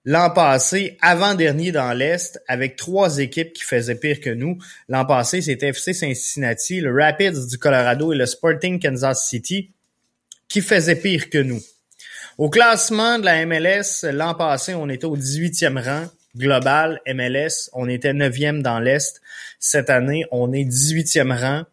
l'an 0.06 0.30
passé 0.30 0.98
avant-dernier 1.02 1.72
dans 1.72 1.94
l'Est 1.94 2.42
avec 2.48 2.76
trois 2.76 3.20
équipes 3.20 3.54
qui 3.54 3.64
faisaient 3.64 3.96
pire 3.96 4.20
que 4.20 4.30
nous. 4.30 4.58
L'an 4.90 5.06
passé, 5.06 5.42
c'était 5.42 5.70
FC 5.70 5.94
Cincinnati, 5.94 6.82
le 6.82 6.94
Rapids 6.94 7.48
du 7.50 7.58
Colorado 7.58 8.14
et 8.14 8.18
le 8.18 8.26
Sporting 8.26 8.80
Kansas 8.80 9.28
City 9.28 9.72
qui 10.48 10.62
faisaient 10.62 10.98
pire 10.98 11.30
que 11.30 11.38
nous. 11.38 11.62
Au 12.38 12.50
classement 12.50 13.20
de 13.20 13.26
la 13.26 13.46
MLS, 13.46 14.06
l'an 14.12 14.34
passé, 14.34 14.74
on 14.74 14.90
était 14.90 15.06
au 15.06 15.18
18e 15.18 15.82
rang 15.82 16.08
global 16.36 17.00
MLS. 17.08 17.70
On 17.74 17.88
était 17.88 18.14
9e 18.14 18.62
dans 18.62 18.80
l'Est. 18.80 19.22
Cette 19.60 19.90
année, 19.90 20.26
on 20.32 20.52
est 20.52 20.64
18e 20.64 21.32
rang 21.38 21.64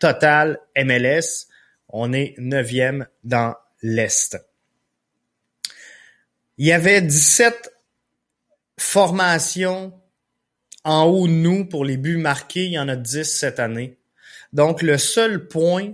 total 0.00 0.58
MLS. 0.76 1.46
On 1.88 2.12
est 2.12 2.34
9e 2.38 3.06
dans 3.22 3.54
l'Est. 3.82 4.38
Il 6.58 6.66
y 6.66 6.72
avait 6.72 7.02
17 7.02 7.72
formations 8.78 9.92
en 10.84 11.04
haut 11.04 11.26
de 11.26 11.32
nous 11.32 11.64
pour 11.64 11.84
les 11.84 11.96
buts 11.96 12.16
marqués. 12.16 12.66
Il 12.66 12.72
y 12.72 12.78
en 12.78 12.88
a 12.88 12.96
10 12.96 13.24
cette 13.24 13.58
année. 13.58 13.98
Donc, 14.52 14.82
le 14.82 14.98
seul 14.98 15.48
point, 15.48 15.92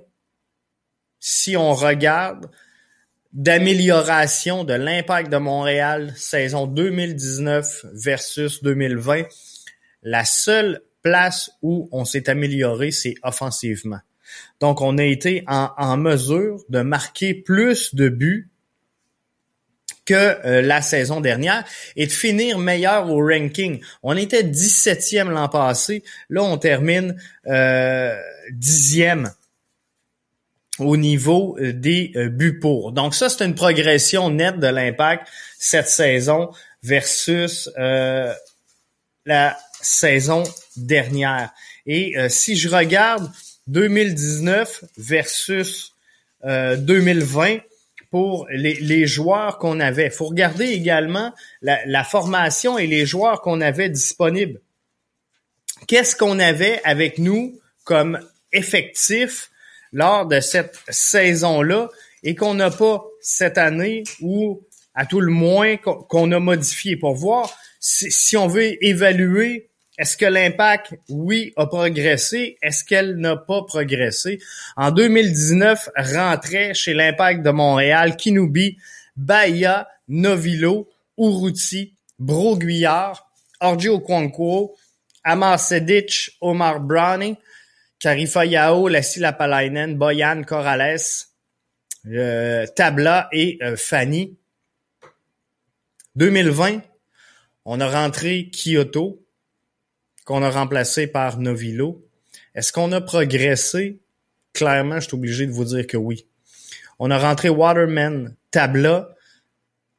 si 1.18 1.56
on 1.56 1.72
regarde, 1.72 2.50
d'amélioration 3.32 4.64
de 4.64 4.74
l'impact 4.74 5.30
de 5.30 5.36
Montréal 5.36 6.12
saison 6.16 6.66
2019 6.66 7.86
versus 7.92 8.62
2020, 8.62 9.24
la 10.02 10.24
seule 10.24 10.82
place 11.02 11.50
où 11.62 11.88
on 11.92 12.04
s'est 12.04 12.28
amélioré, 12.28 12.90
c'est 12.90 13.14
offensivement. 13.22 14.00
Donc, 14.60 14.80
on 14.80 14.98
a 14.98 15.04
été 15.04 15.44
en, 15.46 15.96
mesure 15.96 16.62
de 16.68 16.82
marquer 16.82 17.34
plus 17.34 17.94
de 17.94 18.08
buts 18.08 18.49
que 20.10 20.44
euh, 20.44 20.60
la 20.60 20.82
saison 20.82 21.20
dernière 21.20 21.64
et 21.94 22.08
de 22.08 22.12
finir 22.12 22.58
meilleur 22.58 23.08
au 23.08 23.24
ranking. 23.24 23.80
On 24.02 24.16
était 24.16 24.42
17e 24.42 25.28
l'an 25.28 25.48
passé. 25.48 26.02
Là, 26.28 26.42
on 26.42 26.58
termine 26.58 27.14
euh, 27.46 28.18
10e 28.52 29.30
au 30.80 30.96
niveau 30.96 31.56
euh, 31.60 31.72
des 31.72 32.10
euh, 32.16 32.28
buts 32.28 32.58
pour. 32.58 32.90
Donc 32.90 33.14
ça, 33.14 33.28
c'est 33.28 33.44
une 33.44 33.54
progression 33.54 34.30
nette 34.30 34.58
de 34.58 34.66
l'impact 34.66 35.28
cette 35.60 35.88
saison 35.88 36.50
versus 36.82 37.70
la 37.76 39.58
saison 39.80 40.42
dernière. 40.76 41.52
Et 41.86 42.14
si 42.30 42.56
je 42.56 42.68
regarde 42.68 43.30
2019 43.66 44.84
versus 44.96 45.94
2020 46.42 47.58
pour 48.10 48.46
les, 48.50 48.74
les 48.74 49.06
joueurs 49.06 49.58
qu'on 49.58 49.80
avait, 49.80 50.06
il 50.06 50.10
faut 50.10 50.26
regarder 50.26 50.66
également 50.66 51.32
la, 51.62 51.78
la 51.86 52.04
formation 52.04 52.78
et 52.78 52.86
les 52.86 53.06
joueurs 53.06 53.40
qu'on 53.40 53.60
avait 53.60 53.88
disponibles. 53.88 54.60
Qu'est-ce 55.86 56.16
qu'on 56.16 56.38
avait 56.38 56.80
avec 56.84 57.18
nous 57.18 57.58
comme 57.84 58.20
effectif 58.52 59.50
lors 59.92 60.26
de 60.26 60.40
cette 60.40 60.78
saison-là 60.88 61.88
et 62.22 62.34
qu'on 62.34 62.54
n'a 62.54 62.70
pas 62.70 63.04
cette 63.20 63.58
année 63.58 64.04
ou 64.20 64.62
à 64.94 65.06
tout 65.06 65.20
le 65.20 65.32
moins 65.32 65.76
qu'on 65.76 66.32
a 66.32 66.38
modifié 66.38 66.96
pour 66.96 67.14
voir 67.14 67.56
si, 67.80 68.36
on 68.36 68.46
veut 68.46 68.84
évaluer 68.84 69.69
est-ce 70.00 70.16
que 70.16 70.24
l'impact, 70.24 70.94
oui, 71.10 71.52
a 71.58 71.66
progressé? 71.66 72.56
Est-ce 72.62 72.86
qu'elle 72.86 73.16
n'a 73.16 73.36
pas 73.36 73.64
progressé? 73.64 74.38
En 74.74 74.92
2019, 74.92 75.90
rentrait 75.94 76.72
chez 76.72 76.94
l'impact 76.94 77.42
de 77.42 77.50
Montréal 77.50 78.16
Kinoubi, 78.16 78.78
Bahia, 79.14 79.86
Novilo, 80.08 80.88
Uruti, 81.18 81.96
Broguillard, 82.18 83.30
Orgio 83.60 84.00
Kwanko, 84.00 84.74
Amar 85.22 85.60
Sedic, 85.60 86.30
Omar 86.40 86.80
Browning, 86.80 87.36
Karifa 87.98 88.46
Yao, 88.46 88.88
Lassie 88.88 89.20
Lapalainen, 89.20 89.98
Boyan 89.98 90.44
Corrales, 90.44 91.26
euh, 92.06 92.66
Tabla 92.74 93.28
et 93.32 93.58
euh, 93.62 93.76
Fanny. 93.76 94.38
2020, 96.16 96.80
on 97.66 97.80
a 97.82 97.90
rentré 97.90 98.48
Kyoto, 98.50 99.19
qu'on 100.24 100.42
a 100.42 100.50
remplacé 100.50 101.06
par 101.06 101.38
Novilo. 101.38 102.04
Est-ce 102.54 102.72
qu'on 102.72 102.92
a 102.92 103.00
progressé? 103.00 104.00
Clairement, 104.52 105.00
je 105.00 105.08
suis 105.08 105.14
obligé 105.14 105.46
de 105.46 105.52
vous 105.52 105.64
dire 105.64 105.86
que 105.86 105.96
oui. 105.96 106.26
On 106.98 107.10
a 107.10 107.18
rentré 107.18 107.48
Waterman, 107.48 108.34
Tabla, 108.50 109.14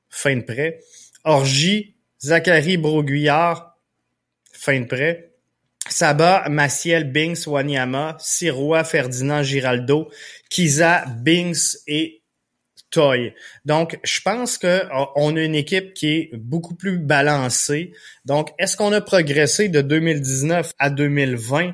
fin 0.10 0.36
de 0.36 0.42
prêt. 0.42 0.80
Orgie, 1.24 1.96
Zachary 2.22 2.78
Broguillard, 2.78 3.78
fin 4.51 4.82
de 4.82 4.86
prêt. 4.86 5.32
Saba, 5.90 6.48
Maciel, 6.50 7.12
Binks, 7.12 7.48
Wanyama, 7.48 8.18
Sirois, 8.20 8.84
Ferdinand, 8.84 9.44
Giraldo, 9.44 10.12
Kiza, 10.50 11.06
Binks 11.08 11.80
et 11.88 12.21
Toy. 12.91 13.33
Donc, 13.65 14.00
je 14.03 14.21
pense 14.21 14.57
que 14.57 14.83
on 15.15 15.36
a 15.36 15.41
une 15.41 15.55
équipe 15.55 15.93
qui 15.93 16.07
est 16.07 16.29
beaucoup 16.33 16.75
plus 16.75 17.00
balancée. 17.00 17.93
Donc, 18.25 18.50
est-ce 18.60 18.77
qu'on 18.77 18.91
a 18.91 19.01
progressé 19.01 19.69
de 19.69 19.81
2019 19.81 20.74
à 20.77 20.89
2020? 20.89 21.74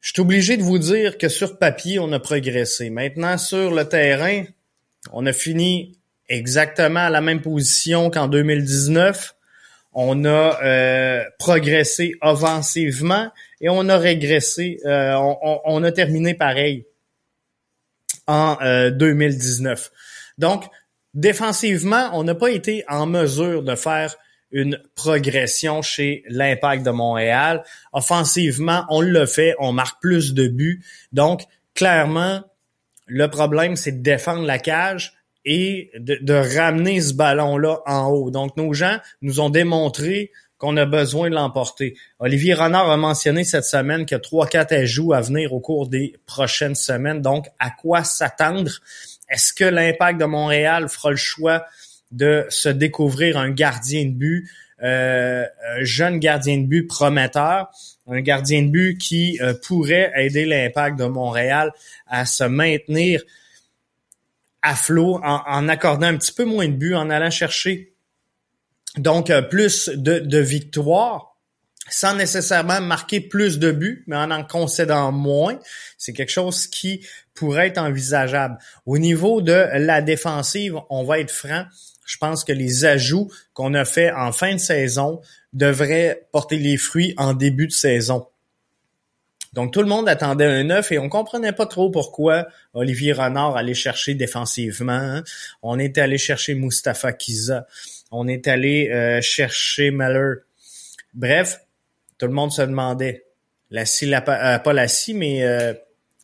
Je 0.00 0.12
suis 0.12 0.20
obligé 0.20 0.56
de 0.56 0.62
vous 0.62 0.78
dire 0.78 1.18
que 1.18 1.28
sur 1.28 1.58
papier, 1.58 1.98
on 1.98 2.10
a 2.12 2.18
progressé. 2.18 2.90
Maintenant, 2.90 3.36
sur 3.36 3.72
le 3.72 3.84
terrain, 3.84 4.44
on 5.12 5.26
a 5.26 5.32
fini 5.32 5.98
exactement 6.28 7.00
à 7.00 7.10
la 7.10 7.20
même 7.20 7.42
position 7.42 8.10
qu'en 8.10 8.28
2019 8.28 9.34
on 10.00 10.24
a 10.26 10.62
euh, 10.62 11.24
progressé 11.40 12.14
offensivement 12.22 13.30
et 13.60 13.68
on 13.68 13.88
a 13.88 13.98
régressé, 13.98 14.78
euh, 14.84 15.16
on, 15.64 15.82
a 15.82 15.90
terminé 15.90 16.34
pareil 16.34 16.86
en 18.28 18.56
2019. 18.90 19.90
Euh, 19.90 19.98
Donc, 20.38 20.64
défensivement, 21.14 22.10
on 22.12 22.22
n'a 22.22 22.36
pas 22.36 22.50
été 22.50 22.84
en 22.88 23.06
mesure 23.06 23.64
de 23.64 23.74
faire 23.74 24.14
une 24.50 24.78
progression 24.94 25.82
chez 25.82 26.22
l'Impact 26.28 26.84
de 26.84 26.90
Montréal. 26.90 27.64
Offensivement, 27.92 28.84
on 28.88 29.00
le 29.00 29.26
fait, 29.26 29.54
on 29.58 29.72
marque 29.72 30.00
plus 30.00 30.32
de 30.32 30.46
buts. 30.48 30.84
Donc, 31.12 31.42
clairement, 31.74 32.42
le 33.06 33.28
problème, 33.28 33.76
c'est 33.76 33.92
de 33.92 34.02
défendre 34.02 34.46
la 34.46 34.58
cage 34.58 35.14
et 35.44 35.90
de, 35.98 36.56
ramener 36.56 37.00
ce 37.00 37.14
ballon-là 37.14 37.80
en 37.86 38.08
haut. 38.08 38.30
Donc, 38.30 38.56
nos 38.56 38.72
gens 38.74 38.98
nous 39.22 39.40
ont 39.40 39.50
démontré 39.50 40.30
qu'on 40.58 40.76
a 40.76 40.84
besoin 40.84 41.30
de 41.30 41.34
l'emporter. 41.34 41.94
Olivier 42.18 42.54
Renard 42.54 42.90
a 42.90 42.96
mentionné 42.96 43.44
cette 43.44 43.64
semaine 43.64 44.04
qu'il 44.04 44.16
y 44.16 44.20
a 44.20 44.22
3-4 44.22 44.74
ajouts 44.74 45.12
à 45.12 45.20
venir 45.20 45.52
au 45.52 45.60
cours 45.60 45.88
des 45.88 46.16
prochaines 46.26 46.74
semaines. 46.74 47.22
Donc, 47.22 47.46
à 47.58 47.70
quoi 47.70 48.04
s'attendre? 48.04 48.72
Est-ce 49.30 49.52
que 49.52 49.64
l'impact 49.64 50.20
de 50.20 50.24
Montréal 50.24 50.88
fera 50.88 51.10
le 51.10 51.16
choix 51.16 51.64
de 52.10 52.46
se 52.48 52.68
découvrir 52.68 53.38
un 53.38 53.50
gardien 53.50 54.04
de 54.06 54.10
but, 54.10 54.50
euh, 54.82 55.44
un 55.44 55.84
jeune 55.84 56.18
gardien 56.18 56.58
de 56.58 56.66
but 56.66 56.86
prometteur, 56.86 57.70
un 58.08 58.20
gardien 58.20 58.62
de 58.62 58.68
but 58.68 58.98
qui 58.98 59.38
euh, 59.40 59.54
pourrait 59.62 60.12
aider 60.16 60.44
l'impact 60.44 60.98
de 60.98 61.04
Montréal 61.04 61.72
à 62.06 62.26
se 62.26 62.44
maintenir 62.44 63.22
à 64.62 64.74
flot 64.74 65.20
en, 65.22 65.68
accordant 65.68 66.08
un 66.08 66.16
petit 66.16 66.32
peu 66.32 66.44
moins 66.44 66.66
de 66.66 66.72
buts, 66.72 66.94
en 66.94 67.10
allant 67.10 67.30
chercher 67.30 67.92
donc 68.98 69.30
euh, 69.30 69.42
plus 69.42 69.88
de, 69.88 70.38
victoires 70.38 71.36
sans 71.90 72.14
nécessairement 72.14 72.82
marquer 72.82 73.20
plus 73.20 73.58
de 73.58 73.70
buts, 73.70 74.04
mais 74.06 74.16
en 74.16 74.30
en 74.30 74.44
concédant 74.44 75.10
moins. 75.10 75.58
C'est 75.96 76.12
quelque 76.12 76.32
chose 76.32 76.66
qui 76.66 77.06
pourrait 77.32 77.68
être 77.68 77.78
envisageable. 77.78 78.58
Au 78.84 78.98
niveau 78.98 79.40
de 79.40 79.68
la 79.72 80.02
défensive, 80.02 80.76
on 80.90 81.04
va 81.04 81.20
être 81.20 81.30
franc, 81.30 81.64
je 82.04 82.16
pense 82.18 82.44
que 82.44 82.52
les 82.52 82.84
ajouts 82.84 83.30
qu'on 83.54 83.74
a 83.74 83.84
fait 83.84 84.10
en 84.10 84.32
fin 84.32 84.54
de 84.54 84.60
saison 84.60 85.20
devraient 85.52 86.26
porter 86.32 86.58
les 86.58 86.76
fruits 86.76 87.14
en 87.16 87.34
début 87.34 87.68
de 87.68 87.72
saison. 87.72 88.26
Donc 89.52 89.72
tout 89.72 89.80
le 89.80 89.88
monde 89.88 90.08
attendait 90.08 90.44
un 90.44 90.64
neuf 90.64 90.92
et 90.92 90.98
on 90.98 91.08
comprenait 91.08 91.52
pas 91.52 91.66
trop 91.66 91.90
pourquoi 91.90 92.46
Olivier 92.74 93.12
Renard 93.12 93.56
allait 93.56 93.74
chercher 93.74 94.14
défensivement. 94.14 94.92
Hein. 94.92 95.24
On 95.62 95.78
était 95.78 96.00
allé 96.00 96.18
chercher 96.18 96.54
Mustafa 96.54 97.12
Kiza, 97.12 97.66
on 98.10 98.28
est 98.28 98.48
allé 98.48 98.90
euh, 98.90 99.20
chercher 99.20 99.90
Meller. 99.90 100.40
Bref, 101.14 101.60
tout 102.18 102.26
le 102.26 102.32
monde 102.32 102.52
se 102.52 102.62
demandait. 102.62 103.24
La, 103.70 103.84
la 104.02 104.54
euh, 104.54 104.58
pas 104.58 104.72
la 104.72 104.88
scie, 104.88 105.14
mais 105.14 105.42
euh, 105.42 105.74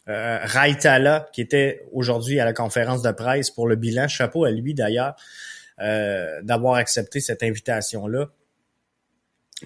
euh, 0.08 0.38
Raitala, 0.42 1.28
qui 1.32 1.40
était 1.40 1.84
aujourd'hui 1.92 2.40
à 2.40 2.44
la 2.44 2.52
conférence 2.52 3.02
de 3.02 3.10
presse 3.10 3.50
pour 3.50 3.68
le 3.68 3.76
bilan. 3.76 4.08
Chapeau 4.08 4.44
à 4.44 4.50
lui 4.50 4.74
d'ailleurs 4.74 5.16
d'avoir 5.76 6.74
accepté 6.74 7.18
cette 7.18 7.42
invitation-là. 7.42 8.28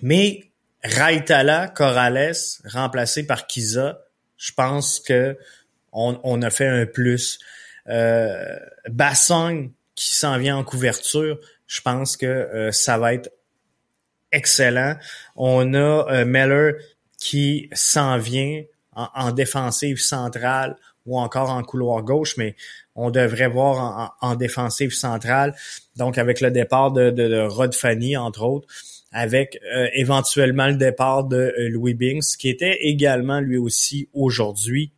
Mais 0.00 0.40
Raitala, 0.82 1.68
Corrales, 1.68 2.32
remplacé 2.64 3.26
par 3.26 3.46
Kiza, 3.46 4.06
je 4.38 4.52
pense 4.52 5.00
que 5.00 5.36
on, 5.92 6.40
a 6.40 6.48
fait 6.48 6.66
un 6.66 6.86
plus. 6.86 7.38
Euh, 7.88 8.58
qui 9.94 10.14
s'en 10.14 10.38
vient 10.38 10.56
en 10.56 10.64
couverture, 10.64 11.40
je 11.68 11.80
pense 11.80 12.16
que 12.16 12.26
euh, 12.26 12.72
ça 12.72 12.98
va 12.98 13.14
être 13.14 13.30
excellent. 14.32 14.96
On 15.36 15.74
a 15.74 15.78
euh, 16.10 16.24
Meller 16.24 16.72
qui 17.18 17.68
s'en 17.72 18.18
vient 18.18 18.62
en, 18.92 19.30
défensive 19.32 19.98
centrale 19.98 20.76
ou 21.06 21.18
encore 21.18 21.50
en 21.50 21.62
couloir 21.62 22.02
gauche, 22.02 22.36
mais 22.36 22.56
on 22.94 23.10
devrait 23.10 23.48
voir 23.48 24.16
en, 24.20 24.34
défensive 24.34 24.92
centrale, 24.92 25.54
donc 25.96 26.18
avec 26.18 26.40
le 26.40 26.50
départ 26.50 26.90
de, 26.90 27.10
de, 27.10 27.40
Rod 27.40 27.74
Fanny, 27.74 28.16
entre 28.16 28.42
autres, 28.42 28.68
avec 29.12 29.60
euh, 29.74 29.88
éventuellement 29.94 30.66
le 30.66 30.76
départ 30.76 31.24
de 31.24 31.36
euh, 31.36 31.68
Louis 31.70 31.94
Binks, 31.94 32.36
qui 32.38 32.48
était 32.48 32.78
également 32.80 33.40
lui 33.40 33.56
aussi 33.56 34.08
aujourd'hui 34.12 34.92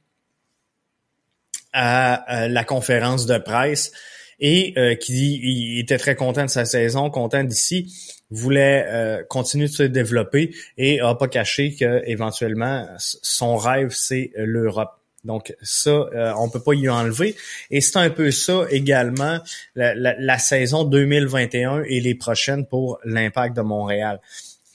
à, 1.73 2.49
la 2.49 2.65
conférence 2.65 3.27
de 3.27 3.39
presse 3.39 3.93
et 4.41 4.75
euh, 4.77 4.95
qui 4.95 5.79
était 5.79 5.99
très 5.99 6.17
content 6.17 6.45
de 6.45 6.51
sa 6.51 6.65
saison, 6.65 7.11
content 7.11 7.45
d'ici, 7.45 7.95
voulait 8.31 9.25
continuer 9.29 9.67
de 9.67 9.73
se 9.73 9.83
développer 9.83 10.55
et 10.79 11.01
a 11.01 11.17
pas 11.17 11.27
caché 11.27 11.75
que 11.75 12.03
éventuellement 12.07 12.87
son 12.99 13.57
rêve 13.57 13.91
c'est 13.91 14.31
l'Europe. 14.37 15.01
Donc 15.25 15.55
ça, 15.63 15.91
euh, 15.91 16.33
on 16.39 16.49
peut 16.49 16.61
pas 16.61 16.75
y 16.75 16.89
enlever. 16.89 17.37
Et 17.71 17.81
c'est 17.81 17.99
un 17.99 18.11
peu 18.11 18.31
ça 18.31 18.65
également 18.71 19.39
la, 19.75 20.39
saison 20.39 20.85
2021 20.85 21.83
et 21.87 22.01
les 22.01 22.15
prochaines 22.15 22.67
pour 22.67 22.99
l'impact 23.05 23.57
de 23.57 23.63
Montréal. 23.63 24.21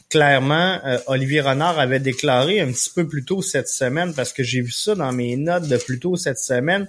Clairement, 0.10 0.80
euh, 0.86 1.00
Olivier 1.08 1.42
Renard 1.42 1.80
avait 1.80 2.00
déclaré 2.00 2.62
un 2.62 2.72
petit 2.72 2.92
peu 2.94 3.08
plus 3.08 3.26
tôt 3.26 3.42
cette 3.42 3.68
semaine, 3.68 4.14
parce 4.14 4.34
que 4.34 4.44
j'ai 4.44 4.62
vu 4.62 4.72
ça 4.72 4.94
dans 4.94 5.12
mes 5.12 5.36
notes 5.36 5.68
de 5.68 5.78
plus 5.78 6.00
tôt 6.00 6.16
cette 6.16 6.38
semaine, 6.38 6.88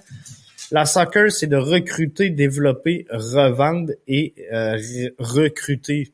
la 0.71 0.85
soccer, 0.85 1.31
c'est 1.31 1.47
de 1.47 1.57
recruter, 1.57 2.29
développer, 2.29 3.05
revendre 3.09 3.93
et 4.07 4.33
euh, 4.51 4.77
recruter 5.19 6.11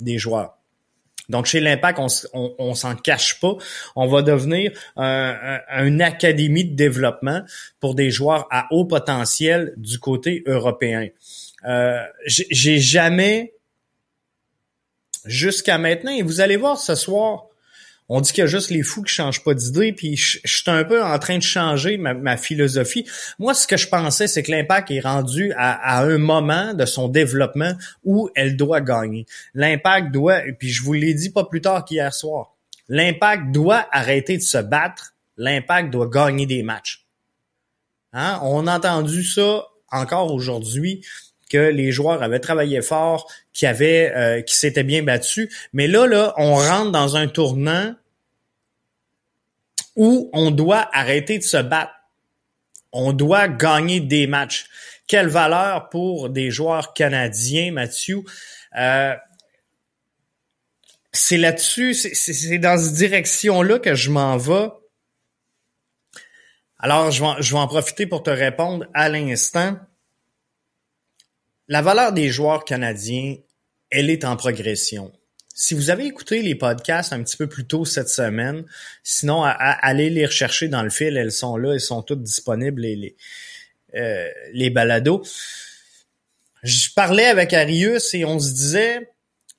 des 0.00 0.18
joueurs. 0.18 0.56
Donc 1.28 1.46
chez 1.46 1.60
l'Impact, 1.60 1.98
on, 2.32 2.74
s'en 2.74 2.94
cache 2.94 3.40
pas. 3.40 3.56
On 3.96 4.06
va 4.06 4.22
devenir 4.22 4.70
une 4.96 6.02
académie 6.02 6.64
de 6.64 6.76
développement 6.76 7.42
pour 7.80 7.94
des 7.94 8.10
joueurs 8.10 8.46
à 8.50 8.68
haut 8.70 8.84
potentiel 8.84 9.74
du 9.76 9.98
côté 9.98 10.44
européen. 10.46 11.08
Euh, 11.66 12.00
J'ai 12.26 12.78
jamais, 12.78 13.54
jusqu'à 15.24 15.78
maintenant, 15.78 16.12
et 16.12 16.22
vous 16.22 16.40
allez 16.40 16.56
voir 16.56 16.78
ce 16.78 16.94
soir, 16.94 17.45
on 18.08 18.20
dit 18.20 18.32
qu'il 18.32 18.42
y 18.42 18.44
a 18.44 18.46
juste 18.46 18.70
les 18.70 18.82
fous 18.82 19.02
qui 19.02 19.12
changent 19.12 19.42
pas 19.42 19.54
d'idée, 19.54 19.92
puis 19.92 20.16
je, 20.16 20.38
suis 20.44 20.70
un 20.70 20.84
peu 20.84 21.02
en 21.02 21.18
train 21.18 21.38
de 21.38 21.42
changer 21.42 21.96
ma, 21.96 22.36
philosophie. 22.36 23.06
Moi, 23.38 23.52
ce 23.54 23.66
que 23.66 23.76
je 23.76 23.88
pensais, 23.88 24.28
c'est 24.28 24.42
que 24.42 24.52
l'impact 24.52 24.90
est 24.90 25.00
rendu 25.00 25.52
à, 25.56 26.00
un 26.02 26.18
moment 26.18 26.72
de 26.74 26.84
son 26.84 27.08
développement 27.08 27.72
où 28.04 28.30
elle 28.36 28.56
doit 28.56 28.80
gagner. 28.80 29.26
L'impact 29.54 30.12
doit, 30.12 30.46
et 30.46 30.52
puis 30.52 30.68
je 30.68 30.82
vous 30.82 30.92
l'ai 30.92 31.14
dit 31.14 31.30
pas 31.30 31.44
plus 31.44 31.60
tard 31.60 31.84
qu'hier 31.84 32.14
soir, 32.14 32.54
l'impact 32.88 33.50
doit 33.50 33.88
arrêter 33.90 34.36
de 34.36 34.42
se 34.42 34.58
battre, 34.58 35.14
l'impact 35.36 35.90
doit 35.90 36.08
gagner 36.08 36.46
des 36.46 36.62
matchs. 36.62 37.04
Hein? 38.12 38.38
On 38.42 38.66
a 38.66 38.76
entendu 38.76 39.24
ça 39.24 39.66
encore 39.90 40.32
aujourd'hui 40.32 41.02
que 41.50 41.58
les 41.58 41.92
joueurs 41.92 42.22
avaient 42.22 42.40
travaillé 42.40 42.82
fort, 42.82 43.30
qui 43.52 43.66
avaient, 43.66 44.12
euh, 44.14 44.42
qui 44.42 44.54
s'étaient 44.54 44.82
bien 44.82 45.02
battus. 45.02 45.48
Mais 45.72 45.86
là, 45.86 46.06
là, 46.06 46.34
on 46.36 46.54
rentre 46.54 46.92
dans 46.92 47.16
un 47.16 47.28
tournant 47.28 47.94
où 49.94 50.30
on 50.32 50.50
doit 50.50 50.88
arrêter 50.92 51.38
de 51.38 51.42
se 51.42 51.56
battre. 51.56 51.92
On 52.92 53.12
doit 53.12 53.48
gagner 53.48 54.00
des 54.00 54.26
matchs. 54.26 54.66
Quelle 55.06 55.28
valeur 55.28 55.88
pour 55.88 56.30
des 56.30 56.50
joueurs 56.50 56.92
canadiens, 56.92 57.72
Mathieu? 57.72 58.22
Euh, 58.76 59.14
c'est 61.12 61.38
là-dessus, 61.38 61.94
c'est 61.94 62.58
dans 62.58 62.76
cette 62.76 62.94
direction-là 62.94 63.78
que 63.78 63.94
je 63.94 64.10
m'en 64.10 64.36
vais. 64.36 64.68
Alors, 66.78 67.10
je 67.10 67.22
vais, 67.22 67.42
je 67.42 67.54
vais 67.54 67.58
en 67.58 67.66
profiter 67.68 68.06
pour 68.06 68.22
te 68.22 68.30
répondre 68.30 68.86
à 68.92 69.08
l'instant 69.08 69.78
la 71.68 71.82
valeur 71.82 72.12
des 72.12 72.28
joueurs 72.28 72.64
canadiens, 72.64 73.36
elle 73.90 74.10
est 74.10 74.24
en 74.24 74.36
progression. 74.36 75.12
Si 75.54 75.74
vous 75.74 75.90
avez 75.90 76.04
écouté 76.04 76.42
les 76.42 76.54
podcasts 76.54 77.12
un 77.12 77.22
petit 77.22 77.36
peu 77.36 77.46
plus 77.46 77.66
tôt 77.66 77.84
cette 77.84 78.10
semaine, 78.10 78.64
sinon 79.02 79.42
allez 79.42 80.10
les 80.10 80.26
rechercher 80.26 80.68
dans 80.68 80.82
le 80.82 80.90
fil, 80.90 81.16
elles 81.16 81.32
sont 81.32 81.56
là, 81.56 81.72
elles 81.72 81.80
sont 81.80 82.02
toutes 82.02 82.22
disponibles 82.22 82.82
les 82.82 82.96
les, 82.96 83.16
euh, 83.94 84.28
les 84.52 84.68
balados. 84.68 85.22
Je 86.62 86.88
parlais 86.94 87.24
avec 87.24 87.54
Arius 87.54 88.12
et 88.12 88.24
on 88.24 88.38
se 88.38 88.52
disait 88.52 89.08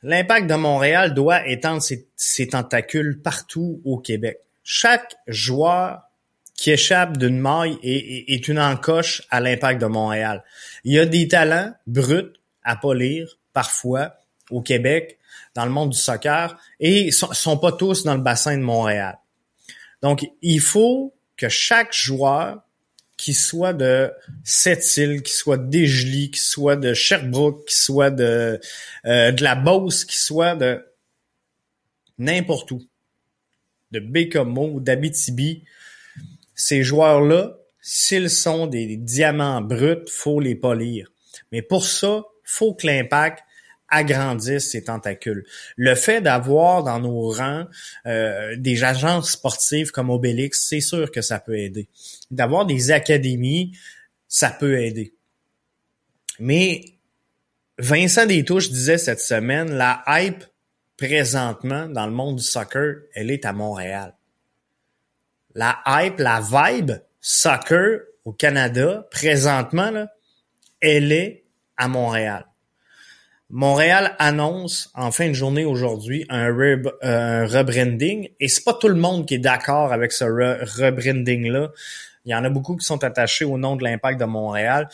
l'impact 0.03 0.47
de 0.47 0.55
Montréal 0.55 1.15
doit 1.15 1.47
étendre 1.47 1.81
ses 1.81 2.47
tentacules 2.47 3.19
partout 3.21 3.81
au 3.83 3.97
Québec. 3.97 4.39
Chaque 4.63 5.15
joueur 5.27 6.06
qui 6.57 6.71
échappe 6.71 7.17
d'une 7.17 7.39
maille 7.39 7.77
et, 7.83 8.33
est 8.33 8.47
une 8.49 8.59
encoche 8.59 9.21
à 9.29 9.39
l'impact 9.39 9.79
de 9.79 9.85
Montréal. 9.85 10.43
Il 10.83 10.91
y 10.91 10.99
a 10.99 11.05
des 11.05 11.27
talents 11.29 11.73
bruts 11.85 12.33
à 12.63 12.75
polir 12.75 13.37
parfois 13.53 14.15
au 14.49 14.61
Québec, 14.61 15.19
dans 15.55 15.65
le 15.65 15.71
monde 15.71 15.91
du 15.91 15.97
soccer, 15.97 16.59
et 16.79 17.11
sont, 17.11 17.31
sont 17.33 17.57
pas 17.57 17.71
tous 17.71 18.03
dans 18.03 18.15
le 18.15 18.21
bassin 18.21 18.57
de 18.57 18.63
Montréal. 18.63 19.17
Donc, 20.01 20.25
il 20.41 20.59
faut 20.59 21.13
que 21.37 21.49
chaque 21.49 21.93
joueur 21.93 22.61
qui 23.17 23.33
soit 23.33 23.73
de 23.73 24.11
Sept-Îles, 24.43 25.23
qui 25.23 25.33
soit 25.33 25.57
d'Égely, 25.57 26.31
qui 26.31 26.39
soit 26.39 26.75
de 26.75 26.93
Sherbrooke, 26.93 27.65
qui 27.65 27.75
soit 27.75 28.11
de, 28.11 28.59
euh, 29.05 29.31
de 29.31 29.43
la 29.43 29.55
Beauce, 29.55 30.05
qui 30.05 30.17
soit 30.17 30.55
de 30.55 30.85
n'importe 32.19 32.71
où, 32.71 32.81
de 33.91 33.99
Bécomo, 33.99 34.79
d'Abitibi, 34.79 35.63
ces 36.57 36.83
joueurs-là, 36.83 37.55
s'ils 37.81 38.29
sont 38.29 38.67
des 38.67 38.97
diamants 38.97 39.61
bruts, 39.61 40.03
faut 40.09 40.41
les 40.41 40.55
polir. 40.55 41.09
Mais 41.53 41.61
pour 41.61 41.85
ça, 41.85 42.23
faut 42.43 42.73
que 42.73 42.87
l'impact 42.87 43.43
agrandisse 43.89 44.71
ses 44.71 44.83
tentacules. 44.83 45.45
Le 45.77 45.95
fait 45.95 46.19
d'avoir 46.19 46.83
dans 46.83 46.99
nos 46.99 47.29
rangs 47.29 47.67
euh, 48.05 48.55
des 48.57 48.83
agences 48.83 49.31
sportives 49.31 49.91
comme 49.91 50.09
Obélix, 50.09 50.67
c'est 50.67 50.81
sûr 50.81 51.09
que 51.11 51.21
ça 51.21 51.39
peut 51.39 51.57
aider. 51.57 51.87
D'avoir 52.29 52.65
des 52.65 52.91
académies, 52.91 53.77
ça 54.27 54.49
peut 54.49 54.81
aider. 54.81 55.13
Mais 56.39 56.83
Vincent 57.77 58.25
Détouche 58.25 58.69
disait 58.69 58.97
cette 58.97 59.21
semaine, 59.21 59.71
la 59.71 60.03
hype 60.07 60.43
présentement 60.97 61.87
dans 61.87 62.07
le 62.07 62.11
monde 62.11 62.37
du 62.37 62.43
soccer, 62.43 62.95
elle 63.13 63.31
est 63.31 63.45
à 63.45 63.53
Montréal. 63.53 64.16
La 65.57 65.79
hype, 65.87 66.19
la 66.19 66.39
vibe 66.39 66.91
soccer 67.19 68.01
au 68.25 68.31
Canada, 68.31 69.07
présentement, 69.09 70.05
elle 70.79 71.11
est 71.11 71.45
à 71.77 71.87
Montréal. 71.87 72.45
Montréal 73.49 74.15
annonce 74.19 74.91
en 74.93 75.09
fin 75.09 75.29
de 75.29 75.33
journée 75.33 75.65
aujourd'hui 75.65 76.25
un, 76.29 76.47
rebranding 76.47 78.29
et 78.39 78.47
c'est 78.49 78.63
pas 78.63 78.75
tout 78.75 78.87
le 78.87 78.95
monde 78.95 79.25
qui 79.25 79.33
est 79.33 79.39
d'accord 79.39 79.91
avec 79.91 80.11
ce 80.11 80.25
rebranding 80.25 81.49
là. 81.49 81.71
Il 82.25 82.31
y 82.31 82.35
en 82.35 82.43
a 82.43 82.49
beaucoup 82.49 82.75
qui 82.75 82.85
sont 82.85 83.03
attachés 83.03 83.45
au 83.45 83.57
nom 83.57 83.75
de 83.77 83.83
l'impact 83.83 84.19
de 84.19 84.25
Montréal. 84.25 84.87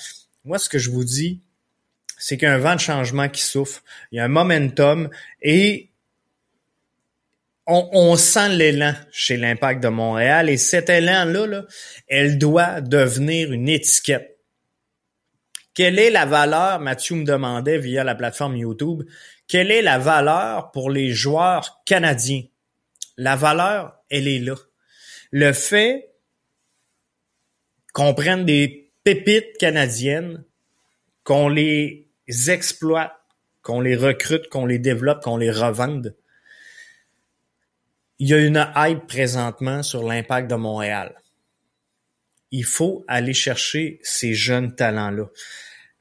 Moi, 0.46 0.60
ce 0.60 0.70
que 0.70 0.78
je 0.78 0.92
vous 0.92 1.04
dis, 1.04 1.42
c'est 2.18 2.38
qu'il 2.38 2.48
y 2.48 2.52
a 2.52 2.54
un 2.54 2.60
vent 2.60 2.76
de 2.76 2.80
changement 2.80 3.28
qui 3.28 3.42
souffle. 3.42 3.82
Il 4.14 4.16
y 4.16 4.20
a 4.22 4.24
un 4.24 4.30
momentum 4.30 5.10
et 5.42 5.90
on, 7.66 8.16
sent 8.18 8.50
l'élan 8.50 8.94
chez 9.12 9.38
l'impact 9.38 9.82
de 9.82 9.88
Montréal 9.88 10.50
et 10.50 10.58
cet 10.58 10.90
élan-là, 10.90 11.48
là, 11.48 11.66
elle 12.08 12.38
doit 12.38 12.82
devenir 12.82 13.52
une 13.54 13.70
étiquette 13.70 14.34
quelle 15.74 15.98
est 15.98 16.12
la 16.12 16.26
valeur, 16.26 16.80
Mathieu 16.80 17.16
me 17.16 17.26
demandait 17.26 17.80
via 17.80 18.04
la 18.04 18.16
plateforme 18.16 18.58
YouTube, 18.58 19.04
quelle 19.48 19.72
est 19.72 19.82
la 19.82 19.98
valeur 19.98 20.72
pour 20.72 20.90
les 20.90 21.12
joueurs 21.12 21.82
canadiens? 21.86 22.44
La 23.18 23.36
valeur, 23.36 23.96
elle 24.10 24.28
est 24.28 24.40
là. 24.40 24.56
Le 25.32 25.52
fait 25.52 26.12
qu'on 27.94 28.14
prenne 28.14 28.46
des 28.46 28.92
pépites 29.04 29.58
canadiennes, 29.58 30.44
qu'on 31.24 31.50
les 31.50 32.08
exploite, 32.48 33.14
qu'on 33.62 33.82
les 33.82 33.96
recrute, 33.96 34.50
qu'on 34.50 34.66
les 34.66 34.80
développe, 34.80 35.24
qu'on 35.24 35.38
les 35.38 35.52
revende. 35.52 36.16
Il 38.24 38.30
y 38.30 38.34
a 38.34 38.38
une 38.38 38.66
hype 38.78 39.06
présentement 39.06 39.84
sur 39.84 40.08
l'impact 40.08 40.50
de 40.50 40.56
Montréal 40.56 41.14
il 42.54 42.64
faut 42.64 43.04
aller 43.08 43.34
chercher 43.34 44.00
ces 44.04 44.36
jeunes 44.36 44.76
talents-là. 44.76 45.26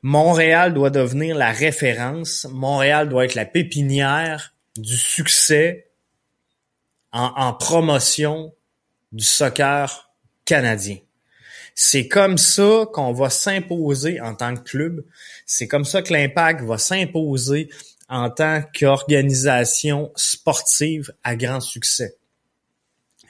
Montréal 0.02 0.74
doit 0.74 0.90
devenir 0.90 1.34
la 1.34 1.50
référence. 1.50 2.46
Montréal 2.50 3.08
doit 3.08 3.24
être 3.24 3.34
la 3.34 3.46
pépinière 3.46 4.54
du 4.76 4.96
succès 4.96 5.88
en, 7.10 7.54
promotion 7.54 8.54
du 9.12 9.24
soccer 9.24 10.12
canadien. 10.44 10.98
C'est 11.74 12.06
comme 12.06 12.36
ça 12.36 12.86
qu'on 12.92 13.12
va 13.12 13.30
s'imposer 13.30 14.20
en 14.20 14.34
tant 14.34 14.54
que 14.54 14.62
club. 14.62 15.04
C'est 15.46 15.68
comme 15.68 15.86
ça 15.86 16.02
que 16.02 16.12
l'impact 16.12 16.62
va 16.62 16.76
s'imposer 16.76 17.70
en 18.12 18.30
tant 18.30 18.62
qu'organisation 18.78 20.12
sportive 20.14 21.12
à 21.24 21.34
grand 21.34 21.60
succès. 21.60 22.16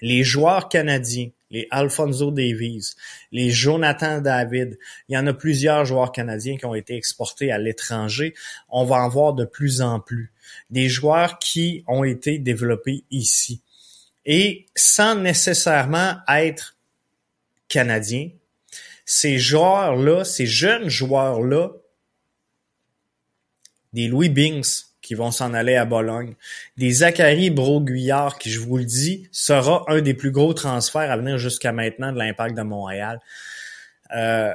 Les 0.03 0.25
joueurs 0.25 0.68
canadiens 0.68 1.31
les 1.53 1.68
Alfonso 1.71 2.31
Davies, 2.31 2.95
les 3.31 3.51
Jonathan 3.51 4.21
David. 4.21 4.79
Il 5.09 5.14
y 5.14 5.18
en 5.18 5.27
a 5.27 5.35
plusieurs 5.35 5.85
joueurs 5.85 6.11
canadiens 6.11 6.57
qui 6.57 6.64
ont 6.64 6.75
été 6.75 6.97
exportés 6.97 7.53
à 7.53 7.59
l'étranger. 7.59 8.35
On 8.71 8.85
va 8.85 8.97
en 8.97 9.09
voir 9.09 9.35
de 9.35 9.45
plus 9.45 9.83
en 9.83 10.01
plus. 10.01 10.33
Des 10.71 10.88
joueurs 10.88 11.38
qui 11.38 11.85
ont 11.87 12.05
été 12.05 12.38
développés 12.38 13.05
ici. 13.11 13.61
Et 14.25 14.66
sans 14.75 15.14
nécessairement 15.14 16.16
être 16.29 16.77
canadiens, 17.68 18.31
ces 19.05 19.38
joueurs-là, 19.38 20.25
ces 20.25 20.47
jeunes 20.47 20.88
joueurs-là, 20.88 21.73
des 23.92 24.09
Louis 24.09 24.28
Binks, 24.28 24.87
qui 25.00 25.14
vont 25.14 25.31
s'en 25.31 25.52
aller 25.52 25.74
à 25.74 25.85
Bologne. 25.85 26.35
Des 26.76 26.90
Zachary 26.90 27.50
Broguillard, 27.50 28.38
qui, 28.38 28.50
je 28.50 28.61
vous 28.61 28.78
le 28.78 28.85
dis, 28.85 29.28
sera 29.33 29.85
un 29.88 30.00
des 30.00 30.14
plus 30.14 30.31
gros 30.31 30.55
transferts 30.55 31.11
à 31.11 31.16
venir 31.16 31.38
jusqu'à 31.38 31.72
maintenant 31.72 32.12
de 32.12 32.18
l'impact 32.18 32.57
de 32.57 32.62
Montréal. 32.62 33.20
Euh, 34.14 34.52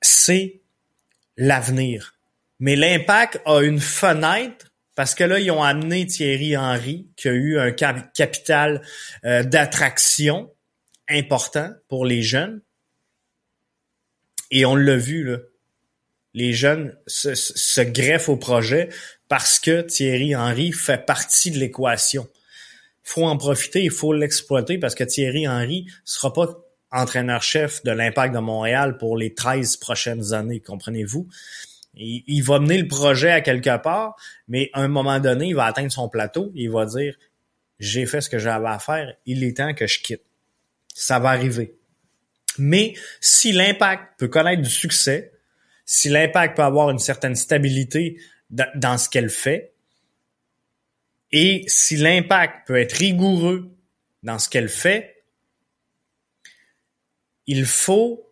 c'est 0.00 0.60
l'avenir. 1.36 2.14
Mais 2.60 2.76
l'impact 2.76 3.40
a 3.44 3.60
une 3.60 3.80
fenêtre 3.80 4.66
parce 4.98 5.14
que 5.14 5.22
là, 5.22 5.38
ils 5.38 5.52
ont 5.52 5.62
amené 5.62 6.06
Thierry 6.06 6.56
Henry, 6.56 7.06
qui 7.14 7.28
a 7.28 7.32
eu 7.32 7.56
un 7.56 7.70
capital 7.70 8.82
euh, 9.24 9.44
d'attraction 9.44 10.50
important 11.08 11.70
pour 11.88 12.04
les 12.04 12.20
jeunes. 12.20 12.62
Et 14.50 14.64
on 14.64 14.74
l'a 14.74 14.96
vu, 14.96 15.22
là. 15.22 15.38
Les 16.34 16.52
jeunes 16.52 16.96
se, 17.06 17.80
greffent 17.80 18.28
au 18.28 18.36
projet 18.36 18.88
parce 19.28 19.58
que 19.58 19.82
Thierry 19.82 20.36
Henry 20.36 20.72
fait 20.72 21.04
partie 21.04 21.50
de 21.50 21.58
l'équation. 21.58 22.28
faut 23.02 23.24
en 23.24 23.36
profiter, 23.36 23.82
il 23.82 23.90
faut 23.90 24.12
l'exploiter 24.12 24.78
parce 24.78 24.94
que 24.94 25.04
Thierry 25.04 25.48
Henry 25.48 25.86
sera 26.04 26.32
pas 26.32 26.46
entraîneur-chef 26.90 27.82
de 27.82 27.90
l'Impact 27.90 28.34
de 28.34 28.40
Montréal 28.40 28.96
pour 28.98 29.16
les 29.16 29.34
13 29.34 29.76
prochaines 29.76 30.32
années, 30.32 30.60
comprenez-vous? 30.60 31.28
Il, 31.94 32.22
il, 32.26 32.42
va 32.42 32.60
mener 32.60 32.78
le 32.78 32.86
projet 32.86 33.30
à 33.30 33.40
quelque 33.40 33.76
part, 33.82 34.14
mais 34.46 34.70
à 34.72 34.82
un 34.82 34.88
moment 34.88 35.18
donné, 35.18 35.48
il 35.48 35.54
va 35.54 35.64
atteindre 35.64 35.90
son 35.90 36.08
plateau 36.08 36.52
et 36.54 36.64
il 36.64 36.70
va 36.70 36.86
dire 36.86 37.14
j'ai 37.78 38.06
fait 38.06 38.20
ce 38.20 38.28
que 38.28 38.38
j'avais 38.38 38.68
à 38.68 38.78
faire, 38.78 39.14
il 39.26 39.44
est 39.44 39.56
temps 39.56 39.74
que 39.74 39.86
je 39.86 40.00
quitte. 40.00 40.22
Ça 40.94 41.18
va 41.18 41.30
arriver. 41.30 41.74
Mais 42.58 42.94
si 43.20 43.52
l'impact 43.52 44.18
peut 44.18 44.28
connaître 44.28 44.62
du 44.62 44.70
succès, 44.70 45.32
si 45.90 46.10
l'impact 46.10 46.54
peut 46.54 46.62
avoir 46.62 46.90
une 46.90 46.98
certaine 46.98 47.34
stabilité 47.34 48.20
dans 48.50 48.98
ce 48.98 49.08
qu'elle 49.08 49.30
fait. 49.30 49.72
Et 51.32 51.64
si 51.66 51.96
l'impact 51.96 52.66
peut 52.66 52.78
être 52.78 52.92
rigoureux 52.92 53.74
dans 54.22 54.38
ce 54.38 54.50
qu'elle 54.50 54.68
fait, 54.68 55.24
il 57.46 57.64
faut 57.64 58.30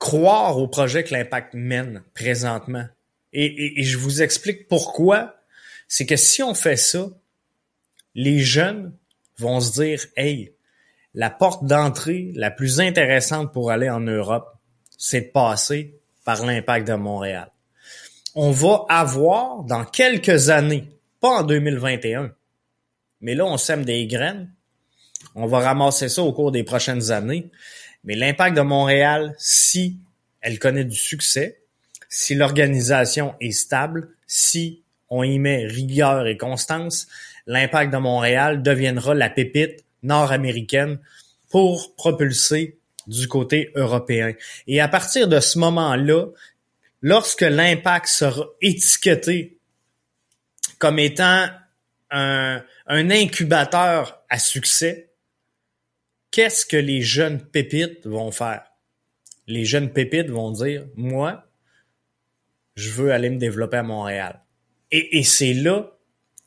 croire 0.00 0.58
au 0.58 0.66
projet 0.66 1.04
que 1.04 1.14
l'impact 1.14 1.54
mène 1.54 2.02
présentement. 2.12 2.88
Et, 3.32 3.80
je 3.84 3.98
vous 3.98 4.20
explique 4.20 4.66
pourquoi. 4.66 5.36
C'est 5.86 6.06
que 6.06 6.16
si 6.16 6.42
on 6.42 6.54
fait 6.54 6.76
ça, 6.76 7.08
les 8.16 8.40
jeunes 8.40 8.92
vont 9.36 9.60
se 9.60 9.80
dire, 9.80 10.04
hey, 10.16 10.52
la 11.14 11.30
porte 11.30 11.66
d'entrée 11.66 12.32
la 12.34 12.50
plus 12.50 12.80
intéressante 12.80 13.52
pour 13.52 13.70
aller 13.70 13.88
en 13.88 14.00
Europe, 14.00 14.57
c'est 14.98 15.22
de 15.22 15.30
passer 15.30 15.94
par 16.24 16.44
l'impact 16.44 16.86
de 16.86 16.94
Montréal 16.94 17.50
on 18.40 18.52
va 18.52 18.84
avoir 18.88 19.64
dans 19.64 19.84
quelques 19.84 20.48
années, 20.48 20.84
pas 21.20 21.40
en 21.40 21.42
2021, 21.42 22.32
mais 23.20 23.34
là, 23.34 23.44
on 23.44 23.56
sème 23.56 23.84
des 23.84 24.06
graines. 24.06 24.48
On 25.34 25.46
va 25.46 25.58
ramasser 25.58 26.08
ça 26.08 26.22
au 26.22 26.32
cours 26.32 26.52
des 26.52 26.62
prochaines 26.62 27.10
années. 27.10 27.50
Mais 28.04 28.14
l'impact 28.14 28.56
de 28.56 28.62
Montréal, 28.62 29.34
si 29.38 29.98
elle 30.40 30.60
connaît 30.60 30.84
du 30.84 30.94
succès, 30.94 31.62
si 32.08 32.36
l'organisation 32.36 33.34
est 33.40 33.50
stable, 33.50 34.10
si 34.28 34.84
on 35.10 35.24
y 35.24 35.40
met 35.40 35.66
rigueur 35.66 36.28
et 36.28 36.36
constance, 36.36 37.08
l'impact 37.48 37.92
de 37.92 37.98
Montréal 37.98 38.62
deviendra 38.62 39.14
la 39.14 39.30
pépite 39.30 39.84
nord-américaine 40.04 41.00
pour 41.50 41.96
propulser 41.96 42.77
du 43.08 43.26
côté 43.26 43.72
européen. 43.74 44.34
Et 44.66 44.80
à 44.80 44.88
partir 44.88 45.26
de 45.26 45.40
ce 45.40 45.58
moment-là, 45.58 46.26
lorsque 47.02 47.42
l'impact 47.42 48.06
sera 48.06 48.46
étiqueté 48.60 49.58
comme 50.78 50.98
étant 50.98 51.46
un, 52.10 52.62
incubateur 52.86 54.22
à 54.28 54.38
succès, 54.38 55.10
qu'est-ce 56.30 56.64
que 56.64 56.76
les 56.76 57.02
jeunes 57.02 57.40
pépites 57.40 58.06
vont 58.06 58.30
faire? 58.30 58.62
Les 59.46 59.64
jeunes 59.64 59.90
pépites 59.90 60.28
vont 60.28 60.50
dire, 60.50 60.86
moi, 60.94 61.46
je 62.76 62.90
veux 62.90 63.12
aller 63.12 63.30
me 63.30 63.38
développer 63.38 63.78
à 63.78 63.82
Montréal. 63.82 64.42
Et, 64.90 65.22
c'est 65.22 65.52
là 65.52 65.92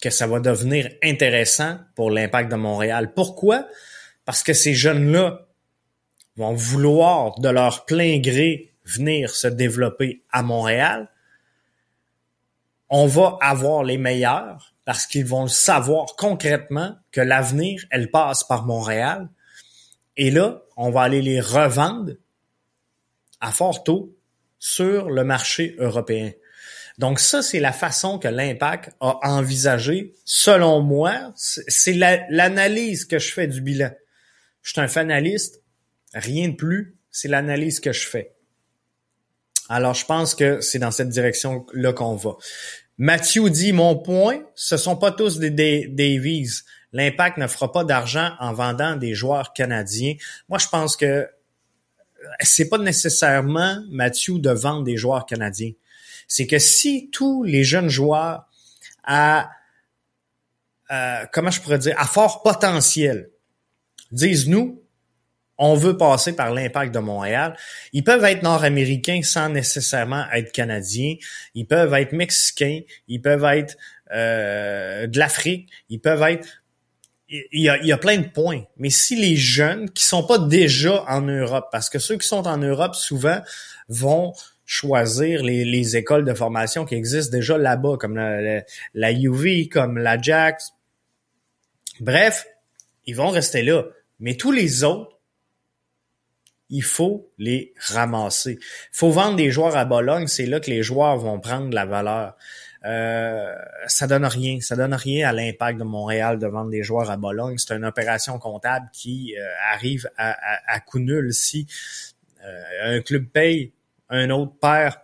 que 0.02 0.10
ça 0.10 0.26
va 0.26 0.40
devenir 0.40 0.90
intéressant 1.04 1.78
pour 1.96 2.10
l'impact 2.10 2.50
de 2.50 2.56
Montréal. 2.56 3.14
Pourquoi? 3.14 3.68
Parce 4.26 4.42
que 4.42 4.54
ces 4.54 4.74
jeunes-là 4.74 5.48
vont 6.42 6.54
vouloir 6.54 7.40
de 7.40 7.50
leur 7.50 7.86
plein 7.86 8.20
gré 8.20 8.74
venir 8.86 9.30
se 9.30 9.48
développer 9.48 10.24
à 10.32 10.42
Montréal, 10.42 11.10
on 12.90 13.06
va 13.06 13.38
avoir 13.42 13.84
les 13.84 13.98
meilleurs 13.98 14.74
parce 14.86 15.06
qu'ils 15.06 15.26
vont 15.26 15.48
savoir 15.48 16.16
concrètement 16.18 16.96
que 17.12 17.22
l'avenir, 17.22 17.86
elle 17.92 18.10
passe 18.10 18.44
par 18.44 18.66
Montréal. 18.66 19.30
Et 20.18 20.32
là, 20.32 20.64
on 20.76 20.90
va 20.90 21.04
aller 21.04 21.22
les 21.22 21.40
revendre 21.40 22.14
à 23.40 23.52
fort 23.52 23.84
taux 23.84 24.18
sur 24.60 25.10
le 25.10 25.24
marché 25.24 25.76
européen. 25.78 26.32
Donc 26.98 27.20
ça, 27.20 27.42
c'est 27.42 27.60
la 27.60 27.72
façon 27.72 28.20
que 28.20 28.28
l'impact 28.28 28.92
a 29.00 29.20
envisagé. 29.24 30.14
Selon 30.26 30.82
moi, 30.82 31.34
c'est 31.36 31.94
l'analyse 31.94 33.06
que 33.06 33.20
je 33.20 33.32
fais 33.32 33.48
du 33.48 33.62
bilan. 33.62 33.92
Je 34.62 34.72
suis 34.72 34.82
un 34.82 34.88
fanaliste, 34.88 35.61
rien 36.14 36.50
de 36.50 36.56
plus, 36.56 36.98
c'est 37.10 37.28
l'analyse 37.28 37.80
que 37.80 37.92
je 37.92 38.08
fais. 38.08 38.34
Alors, 39.70 39.94
je 39.94 40.06
pense 40.06 40.36
que 40.36 40.60
c'est 40.62 40.80
dans 40.80 40.92
cette 40.92 41.10
direction-là 41.10 41.94
qu'on 41.94 42.16
va. 42.16 42.32
Mathieu 42.98 43.50
dit, 43.50 43.72
mon 43.72 43.98
point, 43.98 44.42
ce 44.54 44.78
sont 44.78 44.96
pas 44.96 45.12
tous 45.12 45.40
des, 45.40 45.88
Davies. 45.88 46.64
L'impact 46.94 47.38
ne 47.38 47.48
fera 47.48 47.72
pas 47.72 47.84
d'argent 47.84 48.34
en 48.40 48.54
vendant 48.54 48.96
des 48.96 49.16
joueurs 49.16 49.54
canadiens. 49.54 50.16
Moi, 50.50 50.60
je 50.60 50.68
pense 50.68 50.98
que 50.98 51.28
c'est 52.42 52.70
pas 52.70 52.78
nécessairement, 52.78 53.82
Mathieu, 53.90 54.40
de 54.40 54.52
vendre 54.52 54.84
des 54.84 54.98
joueurs 54.98 55.26
canadiens. 55.26 55.72
C'est 56.28 56.48
que 56.48 56.60
si 56.60 57.10
tous 57.12 57.44
les 57.44 57.64
jeunes 57.64 57.90
joueurs 57.90 58.46
à, 59.04 59.50
euh, 60.92 61.26
comment 61.32 61.50
je 61.50 61.62
pourrais 61.62 61.80
dire, 61.80 61.96
à 61.98 62.06
fort 62.06 62.44
potentiel 62.44 63.30
disent 64.12 64.48
nous, 64.48 64.84
on 65.62 65.76
veut 65.76 65.96
passer 65.96 66.36
par 66.36 66.52
l'impact 66.52 66.92
de 66.94 66.98
Montréal. 66.98 67.56
Ils 67.94 68.04
peuvent 68.04 68.26
être 68.26 68.42
nord-américains 68.42 69.22
sans 69.22 69.48
nécessairement 69.48 70.26
être 70.34 70.52
canadiens. 70.52 71.16
Ils 71.54 71.68
peuvent 71.68 71.94
être 71.94 72.14
mexicains. 72.14 72.80
Ils 73.08 73.22
peuvent 73.22 73.46
être 73.46 73.78
euh, 74.12 75.06
de 75.06 75.20
l'Afrique. 75.20 75.70
Ils 75.90 76.02
peuvent 76.02 76.24
être 76.24 76.48
il 77.30 77.62
y, 77.62 77.70
a, 77.70 77.98
plein 77.98 78.18
de 78.18 78.28
points. 78.28 78.64
Mais 78.76 78.90
si 78.90 79.16
les 79.16 79.38
jeunes 79.38 79.90
qui 79.92 80.04
sont 80.04 80.24
pas 80.24 80.38
déjà 80.38 81.06
en 81.08 81.22
Europe, 81.22 81.70
parce 81.72 81.90
que 81.90 81.98
ceux 81.98 82.18
qui 82.18 82.28
sont 82.28 82.46
en 82.46 82.58
Europe 82.58 82.94
souvent 82.94 83.40
vont 83.88 84.34
choisir 84.66 85.42
les, 85.44 85.64
les 85.64 85.96
écoles 85.96 86.26
de 86.26 86.34
formation 86.34 86.84
qui 86.84 86.96
existent 86.96 87.32
déjà 87.32 87.58
là-bas, 87.58 87.96
comme 87.98 88.16
la, 88.16 89.12
UV, 89.14 89.70
comme 89.70 89.98
la 89.98 90.22
Jax. 90.22 90.74
Bref, 92.02 92.48
ils 93.06 93.16
vont 93.16 93.30
rester 93.30 93.62
là. 93.62 93.84
Mais 94.20 94.36
tous 94.36 94.52
les 94.52 94.84
autres, 94.84 95.21
il 96.72 96.84
faut 96.84 97.30
les 97.38 97.74
ramasser. 97.78 98.58
Il 98.60 98.98
faut 98.98 99.12
vendre 99.12 99.36
des 99.36 99.52
joueurs 99.52 99.78
à 99.78 99.86
Bologne, 99.86 100.28
c'est 100.28 100.46
là 100.46 100.60
que 100.60 100.70
les 100.70 100.82
joueurs 100.82 101.18
vont 101.18 101.40
prendre 101.40 101.74
la 101.74 101.86
valeur. 101.86 102.36
Euh, 102.84 103.54
ça 103.88 104.08
donne 104.08 104.26
rien. 104.26 104.60
Ça 104.62 104.76
donne 104.76 104.94
rien 104.94 105.30
à 105.30 105.34
l'impact 105.34 105.78
de 105.78 105.84
Montréal 105.84 106.40
de 106.40 106.48
vendre 106.48 106.72
des 106.72 106.84
joueurs 106.84 107.12
à 107.12 107.18
Bologne. 107.18 107.58
C'est 107.58 107.76
une 107.76 107.86
opération 107.86 108.40
comptable 108.40 108.90
qui 108.92 109.36
euh, 109.38 109.44
arrive 109.72 110.10
à, 110.18 110.36
à, 110.66 110.80
coup 110.80 111.00
nul 111.00 111.34
si 111.34 111.68
euh, 112.44 112.98
un 112.98 113.02
club 113.02 113.26
paye, 113.26 113.74
un 114.10 114.30
autre 114.32 114.54
perd. 114.60 114.96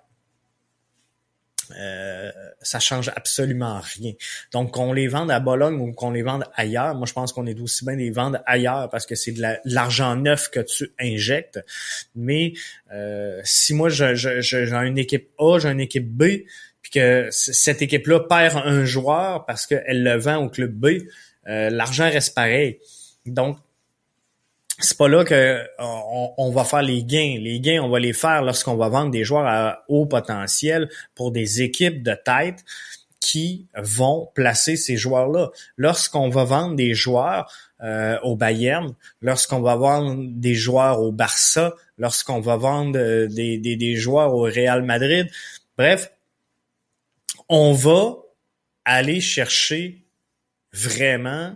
Euh, 1.77 2.31
ça 2.61 2.79
change 2.79 3.09
absolument 3.15 3.79
rien. 3.79 4.13
Donc 4.51 4.71
qu'on 4.71 4.93
les 4.93 5.07
vende 5.07 5.31
à 5.31 5.39
Bologne 5.39 5.75
ou 5.79 5.91
qu'on 5.93 6.11
les 6.11 6.23
vende 6.23 6.45
ailleurs, 6.55 6.95
moi 6.95 7.05
je 7.05 7.13
pense 7.13 7.33
qu'on 7.33 7.45
est 7.45 7.59
aussi 7.59 7.85
bien 7.85 7.95
les 7.95 8.11
vendre 8.11 8.39
ailleurs 8.45 8.89
parce 8.89 9.05
que 9.05 9.15
c'est 9.15 9.31
de 9.31 9.43
l'argent 9.65 10.15
neuf 10.15 10.49
que 10.49 10.59
tu 10.59 10.91
injectes. 10.99 11.59
Mais 12.15 12.53
si 13.43 13.73
moi 13.73 13.89
j'ai 13.89 14.73
une 14.73 14.97
équipe 14.97 15.29
A, 15.39 15.59
j'ai 15.59 15.69
une 15.69 15.81
équipe 15.81 16.07
B, 16.07 16.23
puis 16.81 17.01
que 17.01 17.27
cette 17.31 17.81
équipe-là 17.81 18.21
perd 18.21 18.61
un 18.63 18.85
joueur 18.85 19.45
parce 19.45 19.65
qu'elle 19.65 20.03
le 20.03 20.17
vend 20.17 20.37
au 20.37 20.49
club 20.49 20.71
B, 20.71 20.99
euh, 21.47 21.69
l'argent 21.69 22.09
reste 22.09 22.33
pareil. 22.33 22.79
Donc, 23.25 23.57
c'est 24.79 24.97
pas 24.97 25.07
là 25.07 25.23
que 25.23 25.63
on, 25.79 26.51
va 26.51 26.63
faire 26.63 26.81
les 26.81 27.03
gains. 27.03 27.37
Les 27.39 27.59
gains, 27.59 27.81
on 27.81 27.89
va 27.89 27.99
les 27.99 28.13
faire 28.13 28.41
lorsqu'on 28.43 28.75
va 28.75 28.89
vendre 28.89 29.11
des 29.11 29.23
joueurs 29.23 29.47
à 29.47 29.83
haut 29.87 30.05
potentiel 30.05 30.89
pour 31.15 31.31
des 31.31 31.61
équipes 31.61 32.03
de 32.03 32.13
tête 32.13 32.63
qui 33.19 33.67
vont 33.75 34.29
placer 34.35 34.75
ces 34.75 34.95
joueurs-là. 34.95 35.49
Lorsqu'on 35.77 36.29
va 36.29 36.43
vendre 36.43 36.75
des 36.75 36.93
joueurs 36.93 37.51
euh, 37.81 38.19
au 38.21 38.35
Bayern, 38.35 38.93
lorsqu'on 39.21 39.61
va 39.61 39.75
vendre 39.75 40.23
des 40.27 40.53
joueurs 40.53 41.01
au 41.01 41.11
Barça, 41.11 41.73
lorsqu'on 41.97 42.39
va 42.39 42.57
vendre 42.57 42.99
euh, 42.99 43.27
des, 43.27 43.57
des, 43.57 43.75
des 43.75 43.95
joueurs 43.95 44.33
au 44.33 44.43
Real 44.43 44.83
Madrid, 44.83 45.27
bref, 45.77 46.11
on 47.49 47.73
va 47.73 48.17
aller 48.85 49.21
chercher 49.21 50.03
vraiment 50.73 51.55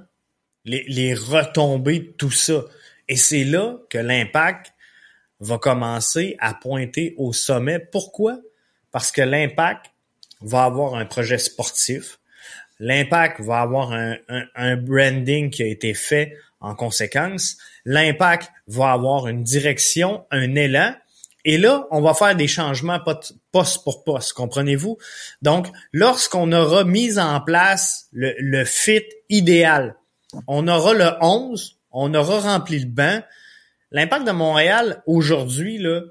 les, 0.66 1.14
retombées 1.14 2.00
de 2.00 2.12
tout 2.18 2.32
ça. 2.32 2.66
Et 3.12 3.18
c'est 3.18 3.44
là 3.44 3.76
que 3.90 3.98
l'impact 3.98 4.74
va 5.42 5.58
commencer 5.58 6.38
à 6.40 6.54
pointer 6.54 7.14
au 7.18 7.34
sommet. 7.34 7.78
Pourquoi? 7.78 8.40
Parce 8.90 9.12
que 9.12 9.22
l'impact 9.22 9.88
va 10.40 10.64
avoir 10.64 10.96
un 10.96 11.04
projet 11.04 11.38
sportif. 11.38 12.20
L'impact 12.80 13.42
va 13.42 13.60
avoir 13.60 13.92
un, 13.92 14.16
un, 14.56 14.78
branding 14.78 15.50
qui 15.50 15.62
a 15.62 15.66
été 15.66 15.94
fait 15.94 16.38
en 16.62 16.74
conséquence. 16.74 17.58
L'impact 17.84 18.50
va 18.68 18.94
avoir 18.94 19.28
une 19.28 19.44
direction, 19.44 20.26
un 20.32 20.56
élan. 20.56 20.96
Et 21.44 21.58
là, 21.58 21.88
on 21.92 22.00
va 22.00 22.14
faire 22.14 22.38
des 22.38 22.48
changements 22.48 23.02
poste 23.52 23.84
pour 23.84 24.06
poste, 24.06 24.32
comprenez-vous? 24.32 24.98
Donc, 25.42 25.68
lorsqu'on 25.92 26.54
aura 26.54 26.86
mis 26.86 27.20
en 27.20 27.42
place 27.42 28.08
le, 28.14 28.64
fit 28.64 29.04
idéal, 29.28 29.98
on 30.48 30.70
aura 30.70 30.94
le 30.94 31.12
11, 31.20 31.81
on 31.92 32.14
aura 32.14 32.40
rempli 32.40 32.80
le 32.80 32.88
banc. 32.88 33.22
L'impact 33.92 34.26
de 34.26 34.32
Montréal, 34.32 35.02
aujourd'hui, 35.06 35.78
là, 35.78 36.02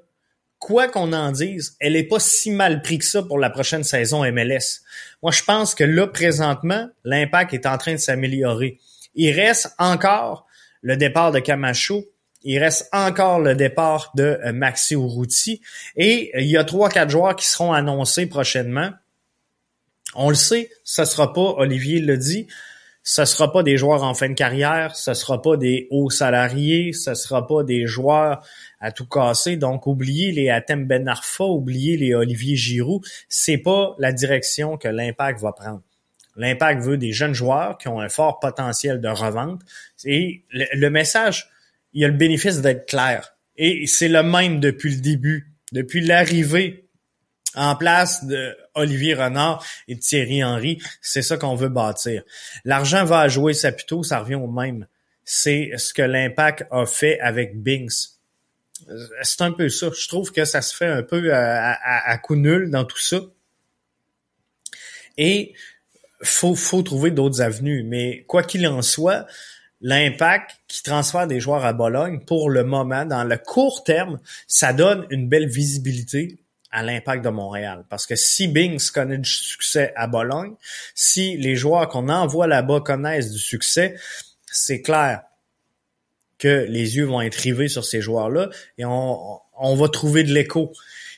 quoi 0.59 0.89
qu'on 0.89 1.13
en 1.13 1.33
dise, 1.33 1.77
elle 1.81 1.97
est 1.97 2.05
pas 2.05 2.21
si 2.21 2.51
mal 2.51 2.83
pris 2.83 2.99
que 2.99 3.05
ça 3.05 3.23
pour 3.23 3.39
la 3.39 3.51
prochaine 3.51 3.83
saison 3.83 4.23
MLS. 4.31 4.83
Moi, 5.23 5.33
je 5.33 5.43
pense 5.43 5.75
que 5.75 5.85
là, 5.85 6.07
présentement, 6.07 6.89
l'impact 7.05 7.55
est 7.55 7.67
en 7.67 7.79
train 7.79 7.93
de 7.93 7.99
s'améliorer. 7.99 8.79
Il 9.15 9.33
reste 9.33 9.75
encore 9.79 10.47
le 10.83 10.97
départ 10.97 11.33
de 11.33 11.41
Camacho, 11.41 12.05
il 12.43 12.59
reste 12.59 12.89
encore 12.93 13.41
le 13.41 13.55
départ 13.55 14.13
de 14.15 14.39
euh, 14.45 14.53
Maxi 14.53 14.95
Urruti 14.95 15.61
et 15.97 16.31
euh, 16.35 16.41
il 16.41 16.49
y 16.49 16.57
a 16.57 16.65
trois 16.65 16.89
quatre 16.89 17.11
joueurs 17.11 17.37
qui 17.37 17.47
seront 17.47 17.73
annoncés 17.73 18.27
prochainement. 18.27 18.91
On 20.15 20.31
le 20.31 20.35
sait, 20.35 20.71
ce 20.85 21.05
sera 21.05 21.33
pas 21.33 21.55
Olivier 21.59 22.01
le 22.01 22.17
dit, 22.17 22.47
ce 23.03 23.25
sera 23.25 23.51
pas 23.51 23.63
des 23.63 23.77
joueurs 23.77 24.03
en 24.03 24.15
fin 24.15 24.29
de 24.29 24.35
carrière, 24.35 24.95
ce 24.95 25.15
sera 25.15 25.41
pas 25.41 25.57
des 25.57 25.89
hauts 25.91 26.11
salariés, 26.11 26.93
ce 26.93 27.15
sera 27.15 27.47
pas 27.47 27.63
des 27.65 27.87
joueurs 27.87 28.45
à 28.79 28.93
tout 28.93 29.07
casser. 29.07 29.57
Donc 29.57 29.87
oubliez 29.87 30.33
les 30.33 30.51
Atem 30.51 30.87
Ben 30.87 31.09
Arfa, 31.09 31.45
oubliez 31.45 31.97
les 31.97 32.15
Olivier 32.15 32.57
Giroud, 32.57 33.03
c'est 33.29 33.59
pas 33.59 33.95
la 33.99 34.13
direction 34.13 34.77
que 34.77 34.89
l'Impact 34.89 35.41
va 35.41 35.53
prendre. 35.53 35.83
L'Impact 36.37 36.83
veut 36.83 36.97
des 36.97 37.13
jeunes 37.13 37.35
joueurs 37.35 37.79
qui 37.79 37.89
ont 37.89 38.01
un 38.01 38.09
fort 38.09 38.39
potentiel 38.39 39.01
de 39.01 39.09
revente 39.09 39.63
et 40.05 40.45
le 40.51 40.89
message 40.89 41.51
il 41.93 42.03
y 42.03 42.05
a 42.05 42.09
le 42.09 42.15
bénéfice 42.15 42.61
d'être 42.61 42.87
clair. 42.87 43.35
Et 43.57 43.87
c'est 43.87 44.09
le 44.09 44.23
même 44.23 44.61
depuis 44.61 44.95
le 44.95 45.01
début, 45.01 45.53
depuis 45.73 46.01
l'arrivée 46.01 46.89
en 47.55 47.75
place 47.77 48.25
de 48.25 48.57
Olivier 48.75 49.15
Renard 49.15 49.65
et 49.89 49.99
Thierry 49.99 50.45
Henry. 50.45 50.79
C'est 51.01 51.23
ça 51.23 51.37
qu'on 51.37 51.55
veut 51.55 51.69
bâtir. 51.69 52.23
L'argent 52.65 53.05
va 53.05 53.29
jouer 53.29 53.55
Saputo, 53.55 54.03
ça 54.03 54.21
revient 54.21 54.37
au 54.37 54.47
même. 54.47 54.87
C'est 55.25 55.73
ce 55.77 55.93
que 55.95 56.03
l'impact 56.03 56.65
a 56.71 56.87
fait 56.87 57.21
avec 57.21 57.61
Binks. 57.61 58.19
C'est 59.23 59.43
un 59.43 59.53
peu 59.53 59.69
ça. 59.69 59.89
Je 59.97 60.09
trouve 60.09 60.33
que 60.33 60.45
ça 60.45 60.63
se 60.63 60.75
fait 60.75 60.87
un 60.87 61.03
peu 61.03 61.33
à, 61.33 62.19
coup 62.19 62.37
nul 62.37 62.71
dans 62.71 62.85
tout 62.85 62.99
ça. 62.99 63.21
Et 65.19 65.55
faut, 66.23 66.55
faut 66.55 66.83
trouver 66.83 67.11
d'autres 67.11 67.43
avenues. 67.43 67.83
Mais 67.83 68.25
quoi 68.27 68.43
qu'il 68.43 68.67
en 68.67 68.81
soit, 68.81 69.27
l'impact 69.81 70.57
qui 70.67 70.83
transfère 70.83 71.27
des 71.27 71.41
joueurs 71.41 71.65
à 71.65 71.73
Bologne, 71.73 72.21
pour 72.27 72.49
le 72.49 72.65
moment, 72.65 73.05
dans 73.05 73.25
le 73.25 73.37
court 73.37 73.85
terme, 73.85 74.19
ça 74.47 74.73
donne 74.73 75.07
une 75.11 75.29
belle 75.29 75.49
visibilité 75.49 76.39
à 76.71 76.83
l'impact 76.83 77.25
de 77.25 77.31
Montréal. 77.31 77.85
Parce 77.89 78.07
que 78.07 78.17
si 78.17 78.49
Bings 78.49 78.91
connaît 78.93 79.19
du 79.19 79.29
succès 79.29 79.93
à 79.97 80.07
Bologne, 80.07 80.55
si 80.95 81.37
les 81.37 81.57
joueurs 81.57 81.89
qu'on 81.89 82.09
envoie 82.09 82.47
là-bas 82.47 82.81
connaissent 82.81 83.33
du 83.33 83.39
succès, 83.39 83.97
c'est 84.47 84.83
clair 84.83 85.23
que 86.39 86.67
les 86.69 86.97
yeux 86.97 87.05
vont 87.05 87.21
être 87.21 87.37
rivés 87.37 87.69
sur 87.69 87.85
ces 87.85 88.01
joueurs-là 88.01 88.49
et 88.79 88.85
on, 88.85 89.41
va 89.77 89.89
trouver 89.89 90.25
de 90.25 90.33
l'écho 90.33 90.73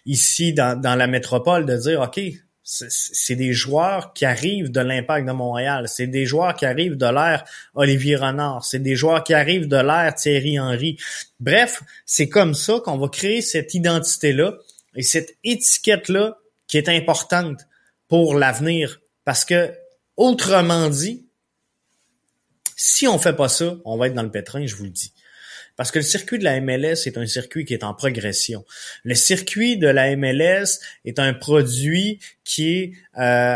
ici 0.05 0.53
dans, 0.53 0.79
dans 0.79 0.97
la 0.97 1.07
métropole 1.07 1.65
de 1.65 1.77
dire, 1.77 2.01
OK, 2.01 2.21
c'est 2.65 3.35
des 3.35 3.53
joueurs 3.53 4.13
qui 4.13 4.25
arrivent 4.25 4.71
de 4.71 4.81
l'impact 4.81 5.27
de 5.27 5.33
Montréal. 5.33 5.89
C'est 5.89 6.07
des 6.07 6.27
joueurs 6.27 6.55
qui 6.55 6.65
arrivent 6.65 6.97
de 6.97 7.07
l'ère 7.07 7.45
Olivier 7.75 8.17
Renard. 8.17 8.65
C'est 8.65 8.79
des 8.79 8.95
joueurs 8.95 9.25
qui 9.25 9.35
arrivent 9.35 9.67
de 9.67 9.77
l'ère 9.77 10.15
Thierry 10.15 10.61
Henry. 10.61 10.97
Bref, 11.41 11.83
c'est 12.07 12.29
comme 12.29 12.55
ça 12.55 12.81
qu'on 12.85 12.99
va 12.99 13.09
créer 13.09 13.43
cette 13.43 13.75
identité-là 13.75 14.55
et 14.95 15.03
cette 15.03 15.37
étiquette-là 15.45 16.39
qui 16.67 16.79
est 16.79 16.89
importante 16.89 17.61
pour 18.09 18.35
l'avenir. 18.35 19.01
Parce 19.25 19.45
que, 19.45 19.73
autrement 20.17 20.89
dit, 20.89 21.27
si 22.77 23.07
on 23.07 23.19
fait 23.19 23.35
pas 23.35 23.49
ça, 23.49 23.77
on 23.85 23.97
va 23.97 24.09
être 24.09 24.15
dans 24.15 24.23
le 24.23 24.31
pétrin, 24.31 24.67
je 24.67 24.75
vous 24.75 24.85
le 24.85 24.91
dis. 24.91 25.13
Parce 25.77 25.91
que 25.91 25.99
le 25.99 26.05
circuit 26.05 26.39
de 26.39 26.45
la 26.45 26.61
MLS 26.61 27.07
est 27.07 27.17
un 27.17 27.27
circuit 27.27 27.65
qui 27.65 27.75
est 27.75 27.85
en 27.85 27.95
progression. 27.95 28.65
Le 29.05 29.15
circuit 29.15 29.79
de 29.79 29.87
la 29.87 30.15
MLS 30.17 30.81
est 31.05 31.19
un 31.19 31.33
produit 31.33 32.21
qui 32.45 32.73
est 32.73 32.93
euh, 33.19 33.55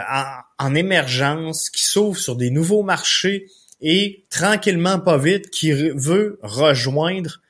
en, 0.58 0.74
émergence, 0.74 1.68
qui 1.68 1.84
s'ouvre 1.84 2.18
sur 2.18 2.36
des 2.36 2.50
nouveaux 2.50 2.82
marchés 2.82 3.46
et 3.82 4.24
tranquillement, 4.30 4.98
pas 4.98 5.18
vite, 5.18 5.50
qui 5.50 5.72
veut 5.72 6.38
rejoindre, 6.42 7.42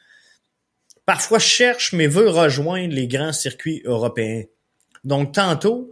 parfois 1.07 1.39
cherche, 1.39 1.93
mais 1.93 2.07
veut 2.07 2.29
rejoindre 2.29 2.93
les 2.93 3.09
grands 3.09 3.33
circuits 3.33 3.81
européens. 3.85 4.43
Donc, 5.05 5.33
tantôt, 5.33 5.91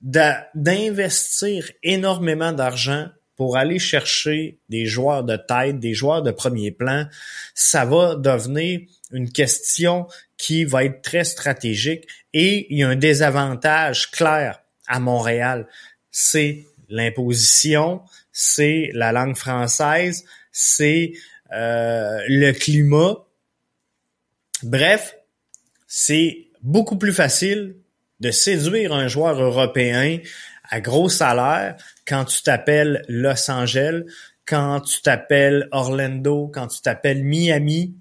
d'investir 0.00 1.70
énormément 1.82 2.52
d'argent 2.52 3.08
pour 3.36 3.56
aller 3.56 3.78
chercher 3.78 4.58
des 4.68 4.86
joueurs 4.86 5.22
de 5.22 5.36
tête, 5.36 5.78
des 5.78 5.94
joueurs 5.94 6.22
de 6.22 6.32
premier 6.32 6.72
plan, 6.72 7.06
ça 7.54 7.84
va 7.84 8.16
devenir 8.16 8.80
une 9.12 9.30
question 9.30 10.08
qui 10.36 10.64
va 10.64 10.84
être 10.84 11.02
très 11.02 11.24
stratégique 11.24 12.06
et 12.32 12.66
il 12.70 12.78
y 12.78 12.82
a 12.82 12.88
un 12.88 12.96
désavantage 12.96 14.10
clair 14.10 14.60
à 14.88 14.98
Montréal, 14.98 15.68
c'est 16.10 16.64
l'imposition, 16.88 18.02
c'est 18.32 18.90
la 18.92 19.12
langue 19.12 19.36
française, 19.36 20.24
c'est 20.50 21.12
euh, 21.52 22.20
le 22.26 22.50
climat. 22.52 23.24
Bref, 24.62 25.16
c'est 25.86 26.48
beaucoup 26.62 26.96
plus 26.96 27.12
facile 27.12 27.76
de 28.20 28.30
séduire 28.30 28.92
un 28.92 29.08
joueur 29.08 29.40
européen 29.40 30.18
à 30.68 30.80
gros 30.80 31.08
salaire 31.08 31.76
quand 32.06 32.24
tu 32.24 32.42
t'appelles 32.42 33.04
Los 33.08 33.50
Angeles, 33.50 34.02
quand 34.44 34.80
tu 34.80 35.00
t'appelles 35.02 35.68
Orlando, 35.72 36.50
quand 36.52 36.66
tu 36.68 36.80
t'appelles 36.80 37.22
Miami, 37.22 37.94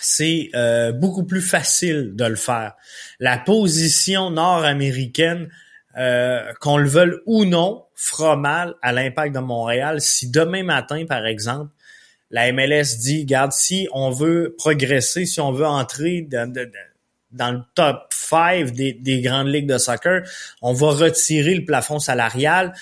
c'est 0.00 0.50
euh, 0.54 0.92
beaucoup 0.92 1.24
plus 1.24 1.42
facile 1.42 2.12
de 2.14 2.24
le 2.24 2.36
faire. 2.36 2.74
La 3.18 3.38
position 3.38 4.30
nord-américaine, 4.30 5.48
euh, 5.98 6.52
qu'on 6.60 6.78
le 6.78 6.88
veuille 6.88 7.18
ou 7.26 7.44
non, 7.44 7.84
fera 7.94 8.36
mal 8.36 8.74
à 8.80 8.92
l'impact 8.92 9.34
de 9.34 9.40
Montréal. 9.40 10.00
Si 10.00 10.30
demain 10.30 10.62
matin, 10.62 11.04
par 11.06 11.26
exemple, 11.26 11.70
la 12.30 12.52
MLS 12.52 12.98
dit, 12.98 13.24
garde, 13.24 13.52
si 13.52 13.88
on 13.92 14.10
veut 14.10 14.54
progresser, 14.56 15.26
si 15.26 15.40
on 15.40 15.52
veut 15.52 15.66
entrer 15.66 16.22
dans, 16.22 16.52
le 16.54 17.60
top 17.74 18.06
5 18.10 18.70
des, 18.70 18.92
des, 18.92 19.20
grandes 19.20 19.48
ligues 19.48 19.66
de 19.66 19.78
soccer, 19.78 20.22
on 20.62 20.72
va 20.72 20.90
retirer 20.90 21.54
le 21.54 21.64
plafond 21.64 21.98
salarial. 21.98 22.72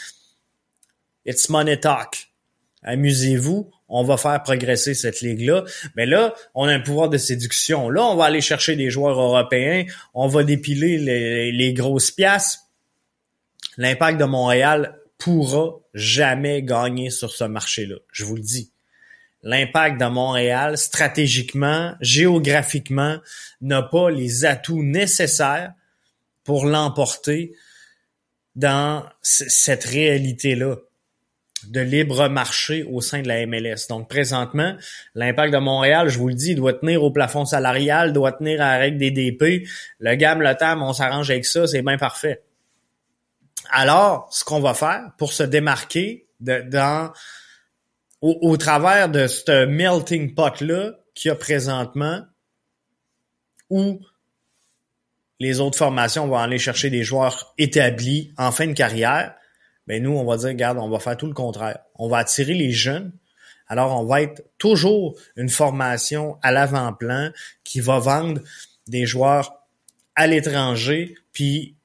It's 1.25 1.49
money 1.49 1.81
talk. 1.81 2.29
Amusez-vous, 2.83 3.71
on 3.89 4.05
va 4.05 4.17
faire 4.17 4.43
progresser 4.43 4.95
cette 4.95 5.21
ligue-là. 5.23 5.65
Mais 5.97 6.07
là, 6.07 6.35
on 6.55 6.69
a 6.69 6.73
un 6.75 6.81
pouvoir 6.81 7.09
de 7.09 7.19
séduction. 7.19 7.89
Là, 7.89 8.05
on 8.05 8.17
va 8.17 8.27
aller 8.27 8.41
chercher 8.41 8.77
des 8.77 8.91
joueurs 8.91 9.19
européens, 9.19 9.85
on 10.15 10.29
va 10.29 10.45
dépiler 10.45 10.99
les, 10.99 11.53
les 11.53 11.73
grosses 11.73 12.11
pièces. 12.11 12.61
L'impact 13.79 14.21
de 14.21 14.25
Montréal 14.25 14.99
pourra 15.17 15.77
jamais 15.95 16.63
gagner 16.63 17.11
sur 17.11 17.33
ce 17.33 17.45
marché-là. 17.45 17.97
Je 18.13 18.25
vous 18.25 18.37
le 18.37 18.43
dis 18.43 18.73
l'impact 19.43 20.01
de 20.01 20.07
Montréal, 20.07 20.77
stratégiquement, 20.77 21.95
géographiquement, 22.01 23.19
n'a 23.61 23.83
pas 23.83 24.11
les 24.11 24.45
atouts 24.45 24.83
nécessaires 24.83 25.73
pour 26.45 26.67
l'emporter 26.67 27.53
dans 28.57 29.05
cette 29.23 29.85
réalité-là 29.85 30.77
de 31.67 31.81
libre 31.81 32.29
marché 32.29 32.85
au 32.85 33.01
sein 33.01 33.23
de 33.23 33.29
la 33.29 33.47
MLS. 33.47 33.89
Donc 33.89 34.09
présentement, 34.09 34.77
l'impact 35.15 35.53
de 35.53 35.59
Montréal, 35.59 36.09
je 36.09 36.19
vous 36.19 36.29
le 36.29 36.35
dis, 36.35 36.55
doit 36.55 36.73
tenir 36.73 37.03
au 37.03 37.11
plafond 37.11 37.45
salarial, 37.45 38.13
doit 38.13 38.33
tenir 38.33 38.61
à 38.61 38.73
la 38.73 38.79
règle 38.79 38.99
des 38.99 39.11
DP. 39.11 39.69
Le 39.99 40.15
gamme, 40.15 40.41
le 40.43 40.55
tam, 40.55 40.83
on 40.83 40.93
s'arrange 40.93 41.31
avec 41.31 41.45
ça, 41.45 41.67
c'est 41.67 41.83
bien 41.83 41.99
parfait. 41.99 42.43
Alors, 43.71 44.29
ce 44.31 44.45
qu'on 44.45 44.61
va 44.61 44.75
faire 44.75 45.11
pour 45.19 45.33
se 45.33 45.43
démarquer 45.43 46.27
dans 46.41 47.13
au, 48.21 48.57
travers 48.57 49.09
de 49.09 49.27
ce 49.27 49.65
melting 49.67 50.35
pot-là 50.35 50.93
qu'il 51.15 51.29
y 51.29 51.33
a 51.33 51.37
présentement, 51.37 52.23
où 53.71 54.01
les 55.41 55.61
autres 55.61 55.79
formations 55.79 56.27
vont 56.27 56.37
aller 56.37 56.59
chercher 56.59 56.91
des 56.91 57.05
joueurs 57.05 57.55
établis 57.59 58.33
en 58.37 58.51
fin 58.51 58.67
de 58.67 58.73
carrière, 58.73 59.35
ben 59.87 60.03
nous, 60.03 60.11
on 60.11 60.25
va 60.25 60.37
dire, 60.37 60.49
regarde, 60.49 60.79
on 60.79 60.91
va 60.91 60.99
faire 60.99 61.17
tout 61.17 61.27
le 61.27 61.35
contraire. 61.35 61.79
On 61.95 62.09
va 62.09 62.19
attirer 62.19 62.55
les 62.55 62.73
jeunes. 62.73 63.13
Alors, 63.69 63.99
on 64.01 64.05
va 64.05 64.23
être 64.23 64.43
toujours 64.59 65.19
une 65.37 65.49
formation 65.49 66.39
à 66.43 66.51
l'avant-plan 66.51 67.31
qui 67.65 67.81
va 67.81 67.99
vendre 67.99 68.41
des 68.87 69.07
joueurs 69.07 69.67
à 70.15 70.27
l'étranger, 70.27 71.15
puis 71.33 71.77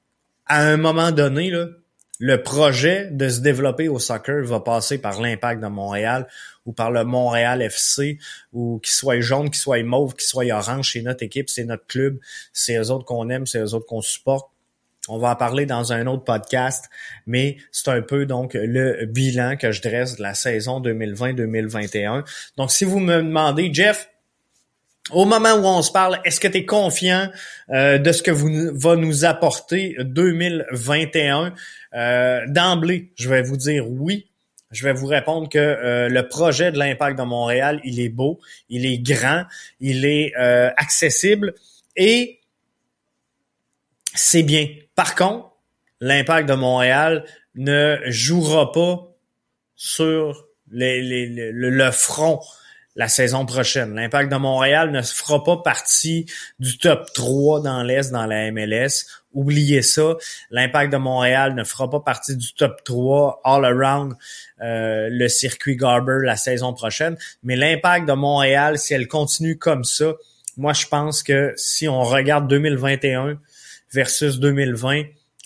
à 0.46 0.62
un 0.62 0.76
moment 0.76 1.12
donné, 1.12 1.50
là, 1.50 1.68
le 2.24 2.42
projet 2.42 3.08
de 3.10 3.28
se 3.28 3.40
développer 3.40 3.90
au 3.90 3.98
soccer 3.98 4.46
va 4.46 4.58
passer 4.58 4.96
par 4.96 5.20
l'impact 5.20 5.62
de 5.62 5.66
Montréal 5.66 6.26
ou 6.64 6.72
par 6.72 6.90
le 6.90 7.04
Montréal 7.04 7.60
FC 7.60 8.18
ou 8.54 8.80
qu'il 8.82 8.94
soit 8.94 9.20
jaune, 9.20 9.50
qu'il 9.50 9.60
soit 9.60 9.82
mauve, 9.82 10.14
qu'il 10.14 10.24
soit 10.24 10.50
orange, 10.50 10.90
c'est 10.94 11.02
notre 11.02 11.22
équipe, 11.22 11.50
c'est 11.50 11.64
notre 11.64 11.86
club, 11.86 12.18
c'est 12.54 12.78
eux 12.78 12.90
autres 12.90 13.04
qu'on 13.04 13.28
aime, 13.28 13.44
c'est 13.46 13.58
eux 13.58 13.74
autres 13.74 13.84
qu'on 13.84 14.00
supporte. 14.00 14.50
On 15.06 15.18
va 15.18 15.32
en 15.32 15.36
parler 15.36 15.66
dans 15.66 15.92
un 15.92 16.06
autre 16.06 16.24
podcast, 16.24 16.86
mais 17.26 17.58
c'est 17.72 17.90
un 17.90 18.00
peu 18.00 18.24
donc 18.24 18.54
le 18.54 19.04
bilan 19.04 19.58
que 19.58 19.70
je 19.70 19.82
dresse 19.82 20.16
de 20.16 20.22
la 20.22 20.32
saison 20.32 20.80
2020-2021. 20.80 22.24
Donc 22.56 22.70
si 22.70 22.86
vous 22.86 23.00
me 23.00 23.16
demandez, 23.16 23.68
Jeff, 23.70 24.08
au 25.10 25.24
moment 25.26 25.52
où 25.52 25.66
on 25.66 25.82
se 25.82 25.92
parle, 25.92 26.18
est-ce 26.24 26.40
que 26.40 26.48
tu 26.48 26.58
es 26.58 26.64
confiant 26.64 27.30
euh, 27.70 27.98
de 27.98 28.12
ce 28.12 28.22
que 28.22 28.30
vous 28.30 28.70
va 28.72 28.96
nous 28.96 29.24
apporter 29.24 29.96
2021? 30.00 31.54
Euh, 31.94 32.40
D'emblée, 32.48 33.12
je 33.16 33.28
vais 33.28 33.42
vous 33.42 33.56
dire 33.56 33.88
oui. 33.90 34.28
Je 34.70 34.82
vais 34.82 34.92
vous 34.92 35.06
répondre 35.06 35.48
que 35.48 35.58
euh, 35.58 36.08
le 36.08 36.26
projet 36.26 36.72
de 36.72 36.78
l'impact 36.78 37.18
de 37.18 37.22
Montréal, 37.22 37.80
il 37.84 38.00
est 38.00 38.08
beau, 38.08 38.40
il 38.68 38.86
est 38.86 38.98
grand, 38.98 39.44
il 39.78 40.04
est 40.04 40.32
euh, 40.36 40.70
accessible 40.76 41.54
et 41.96 42.40
c'est 44.14 44.42
bien. 44.42 44.66
Par 44.96 45.14
contre, 45.14 45.52
l'impact 46.00 46.48
de 46.48 46.54
Montréal 46.54 47.24
ne 47.54 47.98
jouera 48.06 48.72
pas 48.72 49.14
sur 49.76 50.46
les, 50.72 51.02
les, 51.02 51.52
le 51.52 51.90
front 51.92 52.40
la 52.96 53.08
saison 53.08 53.44
prochaine. 53.44 53.94
L'impact 53.94 54.30
de 54.30 54.36
Montréal 54.36 54.90
ne 54.92 55.02
fera 55.02 55.42
pas 55.42 55.56
partie 55.58 56.26
du 56.58 56.78
top 56.78 57.12
3 57.14 57.60
dans 57.62 57.82
l'Est 57.82 58.12
dans 58.12 58.26
la 58.26 58.50
MLS. 58.52 59.06
Oubliez 59.32 59.82
ça. 59.82 60.14
L'impact 60.50 60.92
de 60.92 60.98
Montréal 60.98 61.54
ne 61.54 61.64
fera 61.64 61.90
pas 61.90 62.00
partie 62.00 62.36
du 62.36 62.54
top 62.54 62.84
3 62.84 63.40
all 63.44 63.64
around 63.64 64.14
euh, 64.62 65.08
le 65.10 65.28
circuit 65.28 65.76
Garber 65.76 66.18
la 66.22 66.36
saison 66.36 66.72
prochaine. 66.72 67.16
Mais 67.42 67.56
l'impact 67.56 68.06
de 68.06 68.12
Montréal, 68.12 68.78
si 68.78 68.94
elle 68.94 69.08
continue 69.08 69.58
comme 69.58 69.84
ça, 69.84 70.12
moi 70.56 70.72
je 70.72 70.86
pense 70.86 71.22
que 71.22 71.52
si 71.56 71.88
on 71.88 72.02
regarde 72.02 72.48
2021 72.48 73.38
versus 73.92 74.38
2020, 74.38 75.02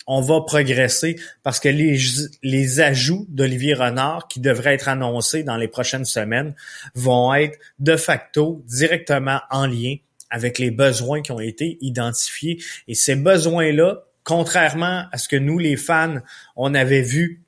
on 0.09 0.23
va 0.23 0.41
progresser 0.41 1.17
parce 1.43 1.61
que 1.61 1.69
les, 1.69 1.99
les 2.43 2.81
ajouts 2.81 3.27
d'Olivier 3.29 3.75
Renard 3.75 4.27
qui 4.27 4.41
devraient 4.41 4.75
être 4.75 4.89
annoncés 4.89 5.43
dans 5.45 5.57
les 5.57 5.69
prochaines 5.69 6.07
semaines 6.07 6.55
vont 6.95 7.33
être 7.35 7.59
de 7.79 7.95
facto 7.95 8.65
directement 8.67 9.41
en 9.51 9.67
lien 9.67 9.97
avec 10.31 10.59
les 10.59 10.71
besoins 10.71 11.21
qui 11.21 11.31
ont 11.31 11.41
été 11.41 11.77
identifiés. 11.83 12.59
Et 12.89 12.95
ces 12.95 13.17
besoins-là, 13.17 14.05
contrairement 14.25 15.05
à 15.13 15.19
ce 15.19 15.29
que 15.29 15.37
nous, 15.37 15.59
les 15.59 15.77
fans, 15.77 16.17
on 16.57 16.75
avait 16.75 17.03
vu 17.03 17.43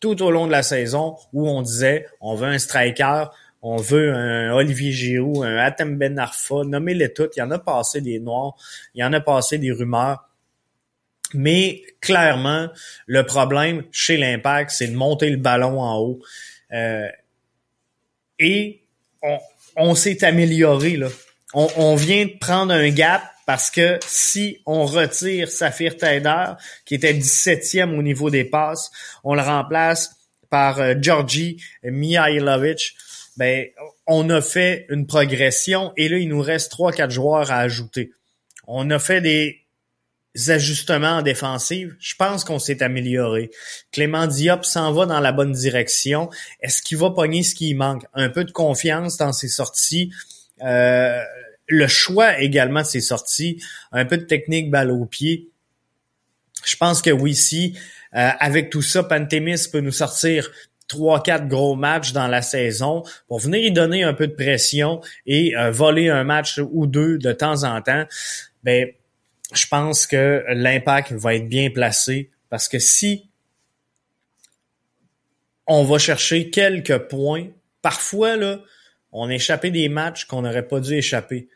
tout 0.00 0.22
au 0.22 0.30
long 0.30 0.46
de 0.46 0.52
la 0.52 0.62
saison 0.62 1.16
où 1.32 1.48
on 1.48 1.62
disait 1.62 2.06
on 2.20 2.34
veut 2.34 2.48
un 2.48 2.58
striker, 2.58 3.24
on 3.62 3.76
veut 3.76 4.12
un 4.12 4.52
Olivier 4.52 4.92
Giroud, 4.92 5.44
un 5.44 5.56
Atem 5.56 5.96
Ben 5.96 6.18
Arfa, 6.18 6.64
nommez-les 6.66 7.14
toutes. 7.14 7.36
Il 7.36 7.40
y 7.40 7.42
en 7.42 7.50
a 7.52 7.58
passé 7.58 8.02
des 8.02 8.18
noirs, 8.18 8.54
il 8.94 9.00
y 9.00 9.04
en 9.04 9.12
a 9.14 9.20
passé 9.20 9.56
des 9.56 9.72
rumeurs. 9.72 10.28
Mais 11.34 11.82
clairement, 12.00 12.68
le 13.06 13.24
problème 13.24 13.84
chez 13.90 14.16
l'Impact, 14.16 14.70
c'est 14.70 14.88
de 14.88 14.96
monter 14.96 15.30
le 15.30 15.36
ballon 15.36 15.80
en 15.80 15.98
haut. 15.98 16.20
Euh, 16.72 17.08
et 18.38 18.82
on, 19.76 19.94
s'est 19.94 20.24
amélioré. 20.24 20.96
Là. 20.96 21.08
On, 21.54 21.94
vient 21.94 22.26
de 22.26 22.38
prendre 22.38 22.74
un 22.74 22.90
gap 22.90 23.22
parce 23.46 23.70
que 23.70 23.98
si 24.06 24.58
on 24.66 24.84
retire 24.84 25.48
Safir 25.48 25.96
Taider, 25.96 26.46
qui 26.84 26.94
était 26.94 27.12
17e 27.12 27.96
au 27.96 28.02
niveau 28.02 28.30
des 28.30 28.44
passes, 28.44 28.90
on 29.22 29.34
le 29.34 29.42
remplace 29.42 30.16
par 30.50 30.80
euh, 30.80 30.94
Georgi 31.00 31.62
Mihailovic, 31.84 32.94
ben, 33.36 33.66
on 34.06 34.28
a 34.30 34.42
fait 34.42 34.86
une 34.90 35.06
progression 35.06 35.92
et 35.96 36.08
là, 36.08 36.18
il 36.18 36.28
nous 36.28 36.42
reste 36.42 36.70
trois, 36.70 36.92
quatre 36.92 37.10
joueurs 37.10 37.50
à 37.50 37.58
ajouter. 37.58 38.12
On 38.66 38.90
a 38.90 38.98
fait 38.98 39.20
des, 39.20 39.61
ajustements 40.48 41.18
en 41.18 41.22
défensive, 41.22 41.94
je 41.98 42.14
pense 42.16 42.44
qu'on 42.44 42.58
s'est 42.58 42.82
amélioré. 42.82 43.50
Clément 43.90 44.26
Diop 44.26 44.64
s'en 44.64 44.92
va 44.92 45.06
dans 45.06 45.20
la 45.20 45.32
bonne 45.32 45.52
direction. 45.52 46.30
Est-ce 46.60 46.82
qu'il 46.82 46.98
va 46.98 47.10
pogner 47.10 47.42
ce 47.42 47.54
qui 47.54 47.74
manque? 47.74 48.04
Un 48.14 48.30
peu 48.30 48.44
de 48.44 48.52
confiance 48.52 49.16
dans 49.16 49.32
ses 49.32 49.48
sorties, 49.48 50.10
Euh, 50.62 51.20
le 51.66 51.86
choix 51.88 52.38
également 52.38 52.82
de 52.82 52.86
ses 52.86 53.00
sorties, 53.00 53.60
un 53.90 54.04
peu 54.04 54.16
de 54.16 54.24
technique 54.24 54.70
balle 54.70 54.90
au 54.90 55.06
pied. 55.06 55.48
Je 56.64 56.76
pense 56.76 57.02
que 57.02 57.10
oui, 57.10 57.34
si 57.34 57.76
euh, 58.14 58.30
avec 58.38 58.70
tout 58.70 58.82
ça, 58.82 59.02
Pantémis 59.02 59.66
peut 59.72 59.80
nous 59.80 59.90
sortir 59.90 60.50
trois, 60.86 61.22
quatre 61.22 61.48
gros 61.48 61.74
matchs 61.74 62.12
dans 62.12 62.28
la 62.28 62.42
saison 62.42 63.02
pour 63.26 63.40
venir 63.40 63.64
y 63.64 63.72
donner 63.72 64.04
un 64.04 64.14
peu 64.14 64.28
de 64.28 64.34
pression 64.34 65.00
et 65.26 65.56
euh, 65.56 65.70
voler 65.72 66.10
un 66.10 66.22
match 66.22 66.60
ou 66.70 66.86
deux 66.86 67.18
de 67.18 67.32
temps 67.32 67.64
en 67.64 67.80
temps. 67.80 68.04
Ben, 68.62 68.86
je 69.52 69.66
pense 69.66 70.06
que 70.06 70.44
l'impact 70.48 71.12
va 71.12 71.34
être 71.34 71.48
bien 71.48 71.70
placé 71.70 72.30
parce 72.48 72.68
que 72.68 72.78
si 72.78 73.28
on 75.66 75.84
va 75.84 75.98
chercher 75.98 76.50
quelques 76.50 76.98
points, 77.08 77.48
parfois 77.80 78.36
là, 78.36 78.60
on 79.12 79.28
a 79.28 79.34
échappé 79.34 79.70
des 79.70 79.88
matchs 79.88 80.24
qu'on 80.24 80.42
n'aurait 80.42 80.66
pas 80.66 80.80
dû 80.80 80.94
échapper 80.94 81.48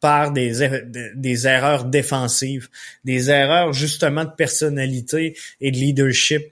par 0.00 0.32
des, 0.32 0.62
er-, 0.62 0.82
des 1.14 1.46
erreurs 1.46 1.84
défensives, 1.84 2.68
des 3.04 3.30
erreurs 3.30 3.72
justement 3.72 4.24
de 4.24 4.30
personnalité 4.30 5.36
et 5.60 5.70
de 5.70 5.76
leadership, 5.76 6.42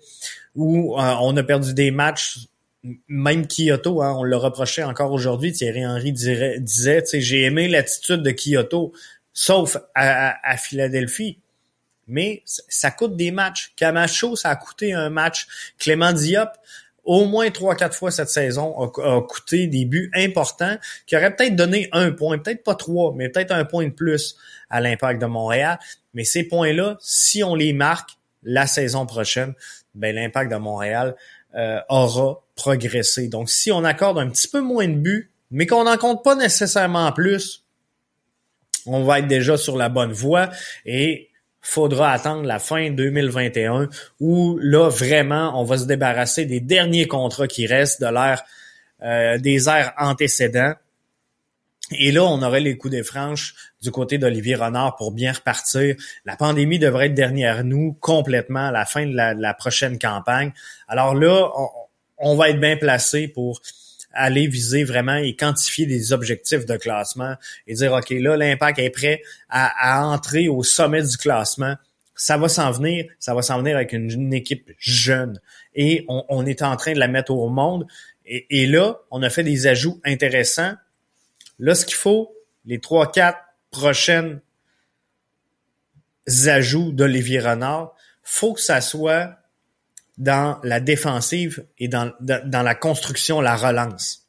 où 0.54 0.98
euh, 0.98 1.14
on 1.20 1.36
a 1.36 1.42
perdu 1.42 1.74
des 1.74 1.90
matchs, 1.90 2.38
même 3.08 3.46
Kyoto, 3.46 4.02
hein, 4.02 4.14
on 4.16 4.22
le 4.22 4.36
reprochait 4.36 4.82
encore 4.82 5.12
aujourd'hui, 5.12 5.52
Thierry 5.52 5.86
Henry 5.86 6.12
dirait, 6.12 6.58
disait, 6.60 7.02
j'ai 7.12 7.42
aimé 7.42 7.68
l'attitude 7.68 8.22
de 8.22 8.30
Kyoto, 8.30 8.92
sauf 9.32 9.76
à, 9.94 10.56
Philadelphie. 10.56 11.38
Mais 12.08 12.42
ça 12.46 12.90
coûte 12.90 13.16
des 13.16 13.30
matchs. 13.30 13.72
Camacho, 13.76 14.36
ça 14.36 14.50
a 14.50 14.56
coûté 14.56 14.92
un 14.92 15.08
match. 15.08 15.46
Clément 15.78 16.12
Diop, 16.12 16.50
au 17.04 17.24
moins 17.24 17.50
trois, 17.50 17.74
quatre 17.74 17.96
fois 17.96 18.10
cette 18.10 18.28
saison 18.28 18.78
a, 18.80 19.22
coûté 19.22 19.66
des 19.66 19.84
buts 19.84 20.10
importants 20.14 20.76
qui 21.06 21.16
auraient 21.16 21.34
peut-être 21.34 21.56
donné 21.56 21.88
un 21.92 22.12
point, 22.12 22.38
peut-être 22.38 22.64
pas 22.64 22.74
trois, 22.74 23.12
mais 23.16 23.28
peut-être 23.28 23.52
un 23.52 23.64
point 23.64 23.86
de 23.86 23.92
plus 23.92 24.36
à 24.70 24.80
l'impact 24.80 25.20
de 25.20 25.26
Montréal. 25.26 25.78
Mais 26.14 26.24
ces 26.24 26.44
points-là, 26.44 26.96
si 27.00 27.42
on 27.42 27.54
les 27.54 27.72
marque 27.72 28.18
la 28.42 28.66
saison 28.66 29.06
prochaine, 29.06 29.54
ben 29.94 30.14
l'impact 30.14 30.50
de 30.50 30.56
Montréal 30.56 31.16
euh, 31.54 31.80
aura 31.88 32.42
progressé. 32.56 33.28
Donc, 33.28 33.50
si 33.50 33.70
on 33.72 33.84
accorde 33.84 34.18
un 34.18 34.28
petit 34.28 34.48
peu 34.48 34.60
moins 34.60 34.88
de 34.88 34.94
buts, 34.94 35.30
mais 35.50 35.66
qu'on 35.66 35.84
n'en 35.84 35.98
compte 35.98 36.24
pas 36.24 36.34
nécessairement 36.34 37.12
plus, 37.12 37.61
on 38.86 39.04
va 39.04 39.20
être 39.20 39.28
déjà 39.28 39.56
sur 39.56 39.76
la 39.76 39.88
bonne 39.88 40.12
voie 40.12 40.50
et 40.84 41.30
faudra 41.60 42.10
attendre 42.10 42.42
la 42.42 42.58
fin 42.58 42.90
2021 42.90 43.88
où 44.20 44.58
là 44.60 44.88
vraiment 44.88 45.60
on 45.60 45.64
va 45.64 45.78
se 45.78 45.86
débarrasser 45.86 46.44
des 46.44 46.60
derniers 46.60 47.06
contrats 47.06 47.46
qui 47.46 47.66
restent 47.66 48.00
de 48.00 48.08
l'ère 48.08 48.42
euh, 49.02 49.38
des 49.38 49.68
airs 49.68 49.92
antécédents. 49.98 50.74
Et 51.98 52.12
là, 52.12 52.22
on 52.22 52.40
aurait 52.40 52.60
les 52.60 52.78
coups 52.78 52.92
des 52.92 53.02
franches 53.02 53.54
du 53.82 53.90
côté 53.90 54.16
d'Olivier 54.16 54.54
Renard 54.54 54.94
pour 54.94 55.10
bien 55.10 55.32
repartir. 55.32 55.96
La 56.24 56.36
pandémie 56.36 56.78
devrait 56.78 57.06
être 57.06 57.14
derrière 57.14 57.64
nous 57.64 57.94
complètement 58.00 58.68
à 58.68 58.70
la 58.70 58.86
fin 58.86 59.04
de 59.04 59.14
la, 59.14 59.54
prochaine 59.54 59.98
campagne. 59.98 60.52
Alors 60.86 61.14
là, 61.14 61.50
on, 61.56 61.68
on 62.18 62.36
va 62.36 62.50
être 62.50 62.60
bien 62.60 62.76
placé 62.76 63.26
pour 63.26 63.60
aller 64.12 64.46
viser 64.46 64.84
vraiment 64.84 65.16
et 65.16 65.34
quantifier 65.34 65.86
des 65.86 66.12
objectifs 66.12 66.66
de 66.66 66.76
classement 66.76 67.34
et 67.66 67.74
dire, 67.74 67.92
OK, 67.92 68.10
là, 68.10 68.36
l'impact 68.36 68.78
est 68.78 68.90
prêt 68.90 69.22
à, 69.48 70.06
entrer 70.06 70.48
au 70.48 70.62
sommet 70.62 71.02
du 71.02 71.16
classement. 71.16 71.74
Ça 72.14 72.36
va 72.36 72.48
s'en 72.48 72.70
venir, 72.70 73.06
ça 73.18 73.34
va 73.34 73.42
s'en 73.42 73.58
venir 73.58 73.76
avec 73.76 73.92
une, 73.92 74.32
équipe 74.32 74.70
jeune. 74.78 75.40
Et 75.74 76.04
on, 76.08 76.44
est 76.46 76.62
en 76.62 76.76
train 76.76 76.92
de 76.92 76.98
la 76.98 77.08
mettre 77.08 77.32
au 77.32 77.48
monde. 77.48 77.86
Et, 78.26 78.66
là, 78.66 79.00
on 79.10 79.22
a 79.22 79.30
fait 79.30 79.42
des 79.42 79.66
ajouts 79.66 80.00
intéressants. 80.04 80.74
Là, 81.58 81.74
ce 81.74 81.84
qu'il 81.84 81.96
faut, 81.96 82.34
les 82.64 82.78
trois, 82.78 83.10
quatre 83.10 83.40
prochaines 83.70 84.40
ajouts 86.46 86.92
d'Olivier 86.92 87.40
Renard, 87.40 87.94
faut 88.22 88.52
que 88.52 88.60
ça 88.60 88.80
soit 88.80 89.36
dans 90.18 90.58
la 90.62 90.80
défensive 90.80 91.64
et 91.78 91.88
dans, 91.88 92.12
la 92.20 92.74
construction, 92.74 93.40
la 93.40 93.56
relance. 93.56 94.26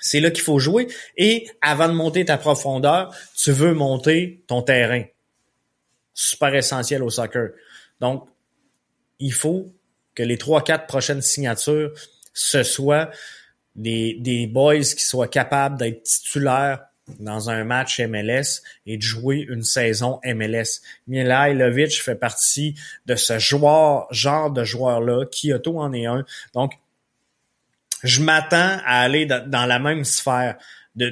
C'est 0.00 0.20
là 0.20 0.30
qu'il 0.30 0.42
faut 0.42 0.58
jouer. 0.58 0.88
Et 1.16 1.48
avant 1.60 1.88
de 1.88 1.94
monter 1.94 2.24
ta 2.24 2.36
profondeur, 2.36 3.14
tu 3.36 3.52
veux 3.52 3.72
monter 3.72 4.44
ton 4.48 4.62
terrain. 4.62 5.04
Super 6.12 6.54
essentiel 6.54 7.02
au 7.02 7.10
soccer. 7.10 7.50
Donc, 8.00 8.28
il 9.18 9.32
faut 9.32 9.72
que 10.14 10.22
les 10.22 10.36
trois, 10.36 10.62
quatre 10.62 10.86
prochaines 10.86 11.22
signatures, 11.22 11.92
ce 12.34 12.62
soit 12.62 13.10
des, 13.76 14.16
des 14.20 14.46
boys 14.46 14.80
qui 14.80 15.04
soient 15.04 15.28
capables 15.28 15.78
d'être 15.78 16.02
titulaires 16.02 16.84
dans 17.20 17.50
un 17.50 17.64
match 17.64 18.00
MLS 18.00 18.62
et 18.86 18.96
de 18.96 19.02
jouer 19.02 19.46
une 19.48 19.62
saison 19.62 20.20
MLS. 20.24 20.80
Milailovic 21.06 22.00
fait 22.02 22.14
partie 22.14 22.74
de 23.06 23.14
ce 23.14 23.38
joueur, 23.38 24.06
genre 24.12 24.50
de 24.50 24.64
joueur-là. 24.64 25.26
Kyoto 25.26 25.78
en 25.78 25.92
est 25.92 26.06
un. 26.06 26.24
Donc, 26.54 26.72
je 28.02 28.22
m'attends 28.22 28.78
à 28.84 29.00
aller 29.00 29.26
dans, 29.26 29.66
la 29.66 29.78
même 29.78 30.04
sphère 30.04 30.56
de, 30.96 31.08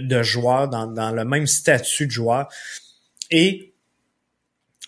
dans, 0.66 0.86
dans 0.86 1.12
le 1.12 1.24
même 1.24 1.46
statut 1.46 2.06
de 2.06 2.12
joueur. 2.12 2.48
Et 3.30 3.72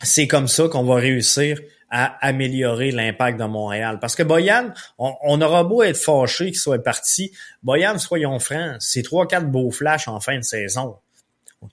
c'est 0.02 0.26
comme 0.26 0.48
ça 0.48 0.68
qu'on 0.68 0.84
va 0.84 0.96
réussir 0.96 1.60
à 1.94 2.16
améliorer 2.26 2.90
l'impact 2.90 3.38
de 3.38 3.44
Montréal. 3.44 3.98
Parce 4.00 4.16
que 4.16 4.22
Boyan, 4.22 4.72
on, 4.98 5.40
aura 5.42 5.62
beau 5.62 5.82
être 5.82 5.98
fâché 5.98 6.46
qu'il 6.46 6.58
soit 6.58 6.82
parti, 6.82 7.32
Boyan, 7.62 7.98
soyons 7.98 8.38
francs, 8.38 8.76
c'est 8.80 9.02
trois, 9.02 9.28
quatre 9.28 9.46
beaux 9.46 9.70
flashs 9.70 10.08
en 10.08 10.18
fin 10.18 10.38
de 10.38 10.42
saison. 10.42 10.96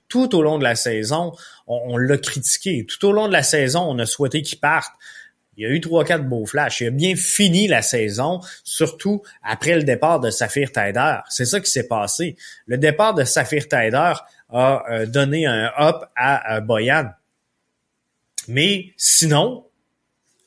Tout 0.08 0.36
au 0.36 0.42
long 0.42 0.58
de 0.58 0.62
la 0.62 0.76
saison, 0.76 1.32
on, 1.66 1.96
l'a 1.96 2.18
critiqué. 2.18 2.84
Tout 2.86 3.06
au 3.06 3.12
long 3.12 3.28
de 3.28 3.32
la 3.32 3.42
saison, 3.42 3.80
on 3.88 3.98
a 3.98 4.04
souhaité 4.04 4.42
qu'il 4.42 4.60
parte. 4.60 4.92
Il 5.56 5.64
y 5.64 5.66
a 5.66 5.70
eu 5.70 5.80
trois, 5.80 6.04
quatre 6.04 6.28
beaux 6.28 6.44
flashs. 6.44 6.82
Il 6.82 6.88
a 6.88 6.90
bien 6.90 7.16
fini 7.16 7.66
la 7.66 7.80
saison, 7.80 8.40
surtout 8.62 9.22
après 9.42 9.74
le 9.74 9.84
départ 9.84 10.20
de 10.20 10.30
Saphir 10.30 10.70
Taider. 10.70 11.16
C'est 11.30 11.46
ça 11.46 11.60
qui 11.60 11.70
s'est 11.70 11.88
passé. 11.88 12.36
Le 12.66 12.76
départ 12.76 13.14
de 13.14 13.24
Saphir 13.24 13.66
Taider 13.68 14.12
a 14.50 14.84
euh, 14.90 15.06
donné 15.06 15.46
un 15.46 15.72
hop 15.78 16.04
à 16.14 16.56
euh, 16.56 16.60
Boyan. 16.60 17.06
Mais 18.48 18.92
sinon, 18.96 19.64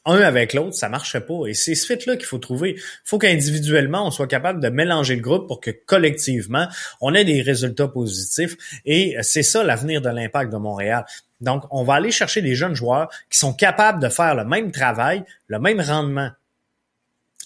un 0.06 0.22
avec 0.22 0.54
l'autre, 0.54 0.74
ça 0.74 0.90
marchait 0.90 1.22
pas. 1.22 1.46
Et 1.48 1.54
c'est 1.54 1.76
ce 1.76 1.86
fit-là 1.86 2.18
qu'il 2.18 2.26
faut 2.26 2.38
trouver. 2.38 2.76
Il 2.78 2.82
faut 3.06 3.18
qu'individuellement, 3.18 4.08
on 4.08 4.12
soit 4.12 4.28
capable 4.28 4.60
de 4.60 4.70
mélanger 4.70 5.16
le 5.16 5.22
groupe 5.22 5.48
pour 5.48 5.62
que 5.62 5.72
collectivement, 5.72 6.68
on 7.02 7.14
ait 7.14 7.26
des 7.26 7.42
résultats 7.42 7.88
positifs. 7.88 8.56
Et 8.86 9.16
c'est 9.22 9.44
ça 9.44 9.64
l'avenir 9.64 10.02
de 10.02 10.10
l'impact 10.10 10.52
de 10.52 10.58
Montréal. 10.58 11.06
Donc, 11.42 11.64
on 11.72 11.84
va 11.84 11.96
aller 11.96 12.12
chercher 12.12 12.42
des 12.42 12.56
jeunes 12.56 12.76
joueurs 12.76 13.10
qui 13.30 13.38
sont 13.38 13.54
capables 13.54 14.02
de 14.02 14.10
faire 14.10 14.36
le 14.36 14.46
même 14.46 14.72
travail, 14.72 15.24
le 15.48 15.60
même 15.60 15.82
rendement 15.82 16.32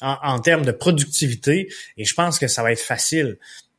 en, 0.01 0.39
termes 0.39 0.65
de 0.65 0.71
productivité. 0.71 1.71
Et 1.97 2.05
je 2.05 2.13
pense 2.13 2.39
que 2.39 2.47
ça 2.47 2.63
va 2.63 2.71
être 2.71 2.81
facile 2.81 3.37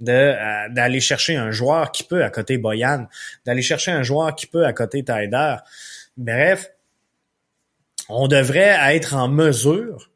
euh, 0.09 0.69
d'aller 0.71 1.01
chercher 1.01 1.37
un 1.37 1.51
joueur 1.51 1.93
qui 1.93 2.05
peut 2.05 2.25
à 2.25 2.31
côté 2.31 2.59
Boyan, 2.59 3.07
d'aller 3.47 3.63
chercher 3.63 3.91
un 3.91 4.03
joueur 4.03 4.35
qui 4.35 4.47
peut 4.47 4.65
à 4.65 4.73
côté 4.73 5.05
Taider. 5.05 5.57
Bref, 6.17 6.71
on 8.09 8.29
devrait 8.29 8.77
être 8.95 9.15
en 9.15 9.29
mesure 9.29 10.11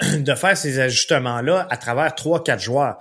de 0.00 0.34
faire 0.34 0.56
ces 0.56 0.80
ajustements-là 0.80 1.66
à 1.70 1.76
travers 1.76 2.14
trois, 2.14 2.42
quatre 2.42 2.60
joueurs. 2.60 2.98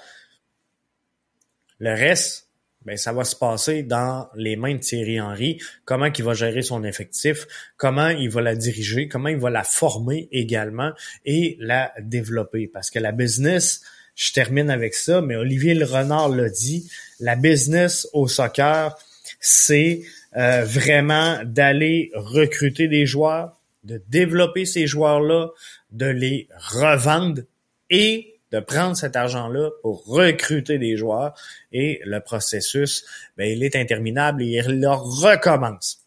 Le 1.79 1.91
reste, 1.93 2.49
ben, 2.85 2.97
ça 2.97 3.13
va 3.13 3.23
se 3.23 3.35
passer 3.35 3.81
dans 3.83 4.27
les 4.35 4.55
mains 4.55 4.73
de 4.73 4.79
Thierry 4.79 5.19
Henry. 5.19 5.57
Comment 5.85 6.07
il 6.07 6.23
va 6.23 6.33
gérer 6.33 6.61
son 6.61 6.83
effectif, 6.83 7.47
comment 7.77 8.09
il 8.09 8.29
va 8.29 8.41
la 8.41 8.55
diriger, 8.55 9.07
comment 9.07 9.29
il 9.29 9.37
va 9.37 9.49
la 9.49 9.63
former 9.63 10.27
également 10.31 10.91
et 11.25 11.57
la 11.59 11.93
développer. 11.99 12.67
Parce 12.67 12.89
que 12.89 12.99
la 12.99 13.13
business, 13.13 13.81
je 14.15 14.33
termine 14.33 14.69
avec 14.69 14.95
ça, 14.95 15.21
mais 15.21 15.35
Olivier 15.35 15.73
Le 15.75 15.85
Renard 15.85 16.29
l'a 16.29 16.49
dit, 16.49 16.89
la 17.19 17.35
business 17.35 18.07
au 18.11 18.27
soccer, 18.27 18.97
c'est 19.39 20.01
euh, 20.35 20.63
vraiment 20.65 21.39
d'aller 21.45 22.11
recruter 22.13 22.87
des 22.87 23.05
joueurs, 23.05 23.57
de 23.83 24.01
développer 24.07 24.65
ces 24.65 24.87
joueurs-là, 24.87 25.49
de 25.91 26.05
les 26.05 26.47
revendre 26.57 27.41
et 27.89 28.39
de 28.51 28.59
prendre 28.59 28.95
cet 28.95 29.15
argent-là 29.15 29.71
pour 29.81 30.05
recruter 30.05 30.77
des 30.77 30.95
joueurs. 30.95 31.33
Et 31.71 32.01
le 32.05 32.19
processus, 32.19 33.03
ben, 33.35 33.49
il 33.49 33.63
est 33.63 33.75
interminable 33.75 34.43
et 34.43 34.61
il 34.65 34.79
leur 34.79 35.03
recommence. 35.03 36.02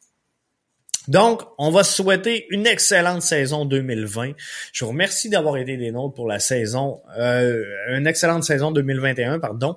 Donc, 1.09 1.43
on 1.59 1.71
va 1.71 1.85
souhaiter 1.85 2.47
une 2.51 2.67
excellente 2.67 3.23
saison 3.23 3.65
2020. 3.65 4.33
Je 4.73 4.85
vous 4.85 4.91
remercie 4.91 5.29
d'avoir 5.29 5.57
été 5.57 5.77
des 5.77 5.93
nôtres 5.93 6.15
pour 6.15 6.27
la 6.27 6.41
saison, 6.41 7.01
euh, 7.17 7.65
une 7.97 8.07
excellente 8.07 8.43
saison 8.45 8.73
2021, 8.73 9.39
pardon. 9.39 9.77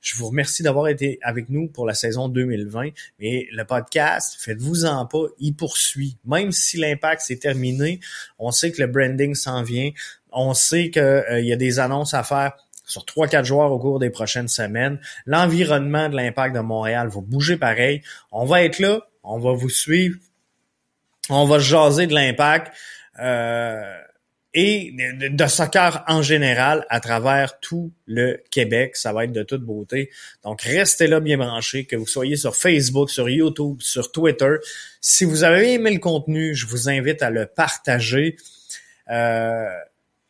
Je 0.00 0.16
vous 0.16 0.28
remercie 0.28 0.62
d'avoir 0.62 0.88
été 0.88 1.18
avec 1.22 1.50
nous 1.50 1.68
pour 1.68 1.86
la 1.86 1.92
saison 1.92 2.28
2020. 2.28 2.88
Et 3.20 3.48
le 3.52 3.64
podcast, 3.64 4.36
faites-vous-en 4.40 5.04
pas, 5.06 5.24
il 5.38 5.54
poursuit. 5.54 6.16
Même 6.24 6.50
si 6.52 6.78
l'impact 6.78 7.22
s'est 7.22 7.36
terminé, 7.36 8.00
on 8.38 8.50
sait 8.50 8.72
que 8.72 8.80
le 8.80 8.88
branding 8.88 9.34
s'en 9.34 9.62
vient. 9.62 9.90
On 10.32 10.54
sait 10.54 10.90
qu'il 10.90 11.02
euh, 11.02 11.40
y 11.40 11.52
a 11.52 11.56
des 11.56 11.78
annonces 11.78 12.14
à 12.14 12.22
faire 12.22 12.52
sur 12.86 13.04
trois 13.04 13.28
quatre 13.28 13.44
joueurs 13.44 13.70
au 13.70 13.78
cours 13.78 13.98
des 13.98 14.10
prochaines 14.10 14.48
semaines. 14.48 14.98
L'environnement 15.26 16.08
de 16.08 16.16
l'impact 16.16 16.54
de 16.54 16.60
Montréal 16.60 17.08
va 17.08 17.20
bouger 17.20 17.56
pareil. 17.56 18.02
On 18.32 18.46
va 18.46 18.62
être 18.64 18.78
là, 18.78 19.00
on 19.22 19.38
va 19.38 19.52
vous 19.52 19.68
suivre, 19.68 20.18
on 21.30 21.44
va 21.46 21.58
jaser 21.58 22.06
de 22.06 22.14
l'impact. 22.14 22.72
Euh, 23.18 23.82
et 24.52 24.92
de, 24.92 25.46
soccer 25.46 26.02
en 26.08 26.22
général 26.22 26.84
à 26.90 26.98
travers 26.98 27.60
tout 27.60 27.92
le 28.06 28.42
Québec. 28.50 28.96
Ça 28.96 29.12
va 29.12 29.24
être 29.24 29.32
de 29.32 29.44
toute 29.44 29.62
beauté. 29.62 30.10
Donc, 30.42 30.62
restez 30.62 31.06
là 31.06 31.20
bien 31.20 31.38
branchés, 31.38 31.84
que 31.84 31.94
vous 31.94 32.06
soyez 32.06 32.36
sur 32.36 32.56
Facebook, 32.56 33.10
sur 33.10 33.28
YouTube, 33.28 33.80
sur 33.80 34.10
Twitter. 34.10 34.56
Si 35.00 35.24
vous 35.24 35.44
avez 35.44 35.74
aimé 35.74 35.92
le 35.92 36.00
contenu, 36.00 36.54
je 36.54 36.66
vous 36.66 36.88
invite 36.88 37.22
à 37.22 37.30
le 37.30 37.46
partager. 37.46 38.36
Euh, 39.08 39.68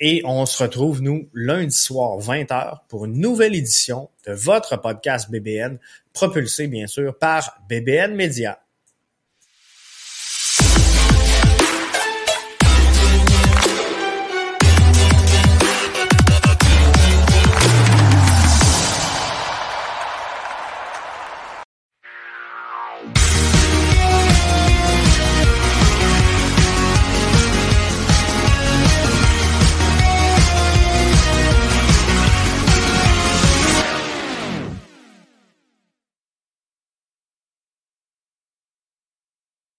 et 0.01 0.23
on 0.25 0.45
se 0.45 0.63
retrouve, 0.63 1.03
nous, 1.03 1.29
lundi 1.33 1.77
soir, 1.77 2.19
20h, 2.19 2.81
pour 2.89 3.07
une 3.07 3.19
nouvelle 3.19 3.55
édition 3.55 4.11
de 4.27 4.33
votre 4.33 4.81
podcast 4.81 5.31
BBN, 5.31 5.79
propulsé, 6.13 6.67
bien 6.69 6.87
sûr, 6.87 7.17
par 7.17 7.63
BBN 7.69 8.15
Media. 8.15 8.59